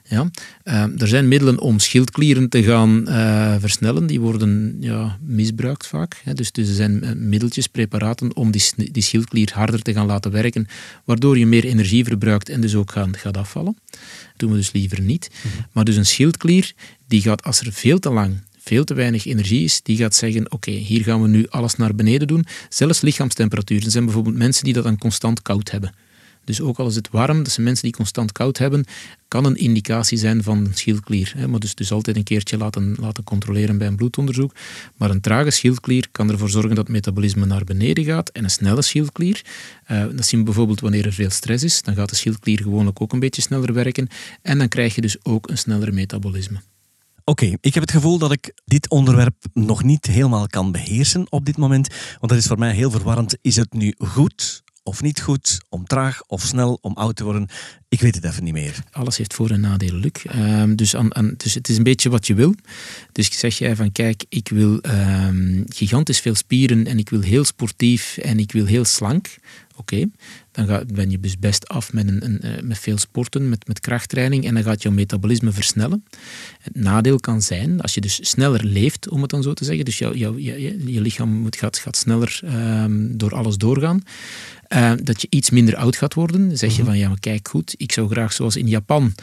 Ja. 0.08 0.30
Uh, 0.64 1.00
er 1.00 1.08
zijn 1.08 1.28
middelen 1.28 1.60
om 1.60 1.78
schildklieren 1.78 2.48
te 2.48 2.62
gaan 2.62 3.04
uh, 3.08 3.54
versnellen. 3.58 4.06
Die 4.06 4.20
worden 4.20 4.76
ja, 4.80 5.18
misbruikt 5.22 5.86
vaak. 5.86 6.20
Hè. 6.24 6.34
Dus, 6.34 6.52
dus 6.52 6.68
er 6.68 6.74
zijn 6.74 7.04
uh, 7.04 7.10
middeltjes, 7.14 7.66
preparaten 7.66 8.36
om 8.36 8.50
die, 8.50 8.62
die 8.92 9.02
schildklier 9.02 9.50
harder 9.54 9.82
te 9.82 9.92
gaan 9.92 10.06
laten 10.06 10.30
werken, 10.30 10.66
waardoor 11.04 11.38
je 11.38 11.46
meer 11.46 11.64
energie 11.64 12.04
verbruikt 12.04 12.48
en 12.48 12.60
dus 12.60 12.74
ook 12.74 12.92
gaan, 12.92 13.16
gaat 13.16 13.36
afvallen. 13.36 13.76
Dat 13.90 14.00
doen 14.36 14.50
we 14.50 14.56
dus 14.56 14.72
liever 14.72 15.00
niet. 15.00 15.30
Mhm. 15.30 15.62
Maar 15.72 15.84
dus 15.84 15.96
een 15.96 16.06
schildklier, 16.06 16.72
die 17.06 17.20
gaat 17.20 17.42
als 17.42 17.60
er 17.60 17.72
veel 17.72 17.98
te 17.98 18.10
lang 18.10 18.40
veel 18.68 18.84
te 18.84 18.94
weinig 18.94 19.26
energie 19.26 19.64
is, 19.64 19.82
die 19.82 19.96
gaat 19.96 20.14
zeggen, 20.14 20.52
oké, 20.52 20.70
hier 20.70 21.02
gaan 21.02 21.22
we 21.22 21.28
nu 21.28 21.46
alles 21.48 21.76
naar 21.76 21.94
beneden 21.94 22.26
doen. 22.26 22.46
Zelfs 22.68 23.00
lichaamstemperatuur. 23.00 23.84
Er 23.84 23.90
zijn 23.90 24.04
bijvoorbeeld 24.04 24.36
mensen 24.36 24.64
die 24.64 24.72
dat 24.72 24.84
dan 24.84 24.98
constant 24.98 25.42
koud 25.42 25.70
hebben. 25.70 25.94
Dus 26.48 26.60
ook 26.60 26.78
al 26.78 26.86
is 26.86 26.94
het 26.94 27.10
warm, 27.10 27.46
zijn 27.46 27.66
mensen 27.66 27.84
die 27.84 27.96
constant 27.96 28.32
koud 28.32 28.58
hebben, 28.58 28.84
kan 29.28 29.44
een 29.44 29.56
indicatie 29.56 30.18
zijn 30.18 30.42
van 30.42 30.58
een 30.58 30.74
schildklier. 30.74 31.34
Maar 31.48 31.60
dus, 31.60 31.74
dus 31.74 31.92
altijd 31.92 32.16
een 32.16 32.22
keertje 32.22 32.56
laten, 32.56 32.96
laten 33.00 33.24
controleren 33.24 33.78
bij 33.78 33.86
een 33.86 33.96
bloedonderzoek. 33.96 34.54
Maar 34.96 35.10
een 35.10 35.20
trage 35.20 35.50
schildklier 35.50 36.08
kan 36.12 36.30
ervoor 36.30 36.50
zorgen 36.50 36.74
dat 36.74 36.84
het 36.86 36.88
metabolisme 36.88 37.46
naar 37.46 37.64
beneden 37.64 38.04
gaat. 38.04 38.30
En 38.30 38.44
een 38.44 38.50
snelle 38.50 38.82
schildklier, 38.82 39.42
uh, 39.90 40.04
dat 40.14 40.26
zien 40.26 40.38
we 40.38 40.44
bijvoorbeeld 40.44 40.80
wanneer 40.80 41.06
er 41.06 41.12
veel 41.12 41.30
stress 41.30 41.64
is, 41.64 41.82
dan 41.82 41.94
gaat 41.94 42.08
de 42.08 42.16
schildklier 42.16 42.62
gewoonlijk 42.62 43.00
ook 43.00 43.12
een 43.12 43.20
beetje 43.20 43.42
sneller 43.42 43.72
werken. 43.72 44.08
En 44.42 44.58
dan 44.58 44.68
krijg 44.68 44.94
je 44.94 45.00
dus 45.00 45.24
ook 45.24 45.50
een 45.50 45.58
sneller 45.58 45.94
metabolisme. 45.94 46.60
Oké, 47.24 47.56
ik 47.60 47.74
heb 47.74 47.82
het 47.82 47.92
gevoel 47.92 48.18
dat 48.18 48.32
ik 48.32 48.52
dit 48.64 48.90
onderwerp 48.90 49.34
nog 49.52 49.82
niet 49.82 50.06
helemaal 50.06 50.46
kan 50.46 50.72
beheersen 50.72 51.26
op 51.32 51.44
dit 51.44 51.56
moment. 51.56 51.88
Want 52.18 52.32
dat 52.32 52.40
is 52.40 52.46
voor 52.46 52.58
mij 52.58 52.74
heel 52.74 52.90
verwarrend. 52.90 53.36
Is 53.40 53.56
het 53.56 53.72
nu 53.72 53.94
goed 53.98 54.62
of 54.88 55.02
niet 55.02 55.20
goed, 55.20 55.60
om 55.68 55.86
traag 55.86 56.22
of 56.26 56.42
snel, 56.42 56.78
om 56.80 56.94
oud 56.94 57.16
te 57.16 57.24
worden. 57.24 57.48
Ik 57.88 58.00
weet 58.00 58.14
het 58.14 58.24
even 58.24 58.44
niet 58.44 58.52
meer. 58.52 58.74
Alles 58.90 59.16
heeft 59.16 59.34
voor- 59.34 59.50
en 59.50 59.60
nadelen, 59.60 60.00
Luc. 60.00 60.24
Um, 60.34 60.76
dus, 60.76 60.94
dus 61.36 61.54
het 61.54 61.68
is 61.68 61.76
een 61.76 61.82
beetje 61.82 62.10
wat 62.10 62.26
je 62.26 62.34
wil. 62.34 62.54
Dus 63.12 63.38
zeg 63.38 63.58
jij 63.58 63.76
van, 63.76 63.92
kijk, 63.92 64.24
ik 64.28 64.48
wil 64.48 64.80
um, 64.82 65.64
gigantisch 65.68 66.20
veel 66.20 66.34
spieren 66.34 66.86
en 66.86 66.98
ik 66.98 67.10
wil 67.10 67.20
heel 67.20 67.44
sportief 67.44 68.16
en 68.16 68.38
ik 68.38 68.52
wil 68.52 68.66
heel 68.66 68.84
slank. 68.84 69.36
oké. 69.76 70.06
Dan 70.52 70.66
ga, 70.66 70.84
ben 70.94 71.10
je 71.10 71.20
dus 71.20 71.38
best 71.38 71.68
af 71.68 71.92
met, 71.92 72.08
een, 72.08 72.24
een, 72.24 72.40
eh, 72.40 72.62
met 72.62 72.78
veel 72.78 72.98
sporten, 72.98 73.48
met, 73.48 73.66
met 73.66 73.80
krachttraining 73.80 74.44
en 74.44 74.54
dan 74.54 74.62
gaat 74.62 74.82
jouw 74.82 74.92
metabolisme 74.92 75.52
versnellen. 75.52 76.04
Het 76.60 76.74
nadeel 76.74 77.20
kan 77.20 77.42
zijn, 77.42 77.80
als 77.80 77.94
je 77.94 78.00
dus 78.00 78.28
sneller 78.30 78.64
leeft, 78.64 79.08
om 79.08 79.20
het 79.20 79.30
dan 79.30 79.42
zo 79.42 79.52
te 79.52 79.64
zeggen, 79.64 79.84
dus 79.84 79.98
jouw, 79.98 80.12
je, 80.14 80.92
je 80.92 81.00
lichaam 81.00 81.28
moet, 81.28 81.56
gaat, 81.56 81.78
gaat 81.78 81.96
sneller 81.96 82.40
ehm, 82.44 83.16
door 83.16 83.34
alles 83.34 83.56
doorgaan, 83.56 84.02
uh, 84.68 84.92
dat 85.02 85.20
je 85.20 85.26
iets 85.30 85.50
minder 85.50 85.76
oud 85.76 85.96
gaat 85.96 86.14
worden. 86.14 86.48
Dan 86.48 86.56
zeg 86.56 86.70
je 86.70 86.82
mhm. 86.82 86.90
van, 86.90 86.98
ja, 86.98 87.08
maar 87.08 87.20
kijk 87.20 87.48
goed, 87.48 87.74
ik 87.76 87.92
zou 87.92 88.08
graag 88.08 88.32
zoals 88.32 88.56
in 88.56 88.68
Japan 88.68 89.14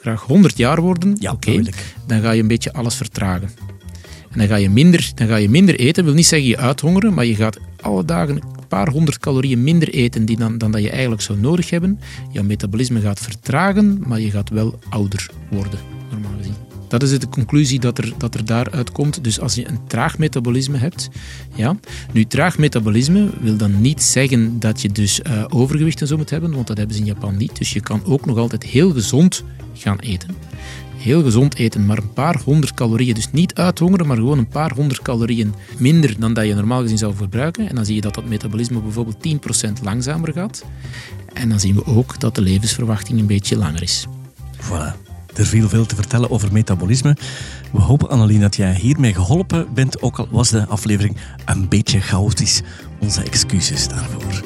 graag 0.00 0.22
100 0.22 0.56
jaar 0.56 0.80
worden. 0.80 1.16
Ja, 1.18 1.32
oké. 1.32 1.62
Dan 2.06 2.20
ga 2.20 2.30
je 2.30 2.42
een 2.42 2.48
beetje 2.48 2.72
alles 2.72 2.94
vertragen. 2.94 3.50
En 4.30 4.38
dan 4.38 4.46
ga 4.46 4.56
je 4.56 4.70
minder, 4.70 5.10
dan 5.14 5.26
ga 5.28 5.36
je 5.36 5.48
minder 5.48 5.78
eten. 5.78 5.94
Dat 5.94 6.04
wil 6.04 6.14
niet 6.14 6.26
zeggen 6.26 6.48
je 6.48 6.56
uithongeren, 6.56 7.14
maar 7.14 7.24
je 7.24 7.34
gaat 7.34 7.58
alle 7.80 8.04
dagen 8.04 8.36
een 8.36 8.66
paar 8.68 8.88
honderd 8.88 9.18
calorieën 9.18 9.62
minder 9.62 9.88
eten 9.88 10.24
die 10.24 10.36
dan, 10.36 10.58
dan 10.58 10.70
dat 10.70 10.82
je 10.82 10.90
eigenlijk 10.90 11.22
zou 11.22 11.38
nodig 11.38 11.70
hebben. 11.70 12.00
Je 12.32 12.42
metabolisme 12.42 13.00
gaat 13.00 13.20
vertragen, 13.20 14.02
maar 14.06 14.20
je 14.20 14.30
gaat 14.30 14.48
wel 14.48 14.78
ouder 14.88 15.30
worden, 15.50 15.78
normaal 16.10 16.32
gezien. 16.38 16.69
Dat 16.90 17.02
is 17.02 17.18
de 17.18 17.28
conclusie 17.28 17.80
dat 17.80 17.98
er, 17.98 18.12
dat 18.18 18.34
er 18.34 18.44
daaruit 18.44 18.92
komt. 18.92 19.24
Dus 19.24 19.40
als 19.40 19.54
je 19.54 19.68
een 19.68 19.86
traag 19.86 20.18
metabolisme 20.18 20.78
hebt, 20.78 21.08
ja. 21.54 21.76
Nu, 22.12 22.24
traag 22.24 22.58
metabolisme 22.58 23.30
wil 23.40 23.56
dan 23.56 23.80
niet 23.80 24.02
zeggen 24.02 24.58
dat 24.58 24.82
je 24.82 24.92
dus 24.92 25.20
uh, 25.20 25.44
overgewicht 25.48 26.08
zo 26.08 26.16
moet 26.16 26.30
hebben, 26.30 26.54
want 26.54 26.66
dat 26.66 26.76
hebben 26.76 26.96
ze 26.96 27.02
in 27.02 27.08
Japan 27.08 27.36
niet. 27.36 27.58
Dus 27.58 27.72
je 27.72 27.80
kan 27.80 28.04
ook 28.04 28.26
nog 28.26 28.38
altijd 28.38 28.64
heel 28.64 28.92
gezond 28.92 29.44
gaan 29.74 29.98
eten 29.98 30.34
heel 31.00 31.22
gezond 31.22 31.54
eten, 31.54 31.86
maar 31.86 31.98
een 31.98 32.12
paar 32.12 32.40
honderd 32.44 32.74
calorieën. 32.74 33.14
Dus 33.14 33.30
niet 33.32 33.54
uithongeren, 33.54 34.06
maar 34.06 34.16
gewoon 34.16 34.38
een 34.38 34.48
paar 34.48 34.72
honderd 34.74 35.02
calorieën 35.02 35.54
minder 35.78 36.14
dan 36.18 36.34
dat 36.34 36.46
je 36.46 36.54
normaal 36.54 36.80
gezien 36.80 36.98
zou 36.98 37.14
verbruiken. 37.14 37.68
En 37.68 37.74
dan 37.74 37.84
zie 37.84 37.94
je 37.94 38.00
dat 38.00 38.14
dat 38.14 38.24
metabolisme 38.24 38.80
bijvoorbeeld 38.80 39.26
10% 39.78 39.82
langzamer 39.82 40.32
gaat. 40.32 40.64
En 41.32 41.48
dan 41.48 41.60
zien 41.60 41.74
we 41.74 41.86
ook 41.86 42.20
dat 42.20 42.34
de 42.34 42.42
levensverwachting 42.42 43.18
een 43.18 43.26
beetje 43.26 43.56
langer 43.56 43.82
is. 43.82 44.06
Voilà. 44.56 45.09
Er 45.34 45.46
viel 45.46 45.68
veel 45.68 45.86
te 45.86 45.94
vertellen 45.94 46.30
over 46.30 46.52
metabolisme. 46.52 47.16
We 47.72 47.80
hopen, 47.80 48.08
Annelien, 48.08 48.40
dat 48.40 48.56
jij 48.56 48.74
hiermee 48.74 49.14
geholpen 49.14 49.74
bent, 49.74 50.02
ook 50.02 50.18
al 50.18 50.28
was 50.30 50.50
de 50.50 50.66
aflevering 50.66 51.16
een 51.44 51.68
beetje 51.68 52.00
chaotisch. 52.00 52.62
Onze 53.00 53.22
excuses 53.22 53.88
daarvoor. 53.88 54.42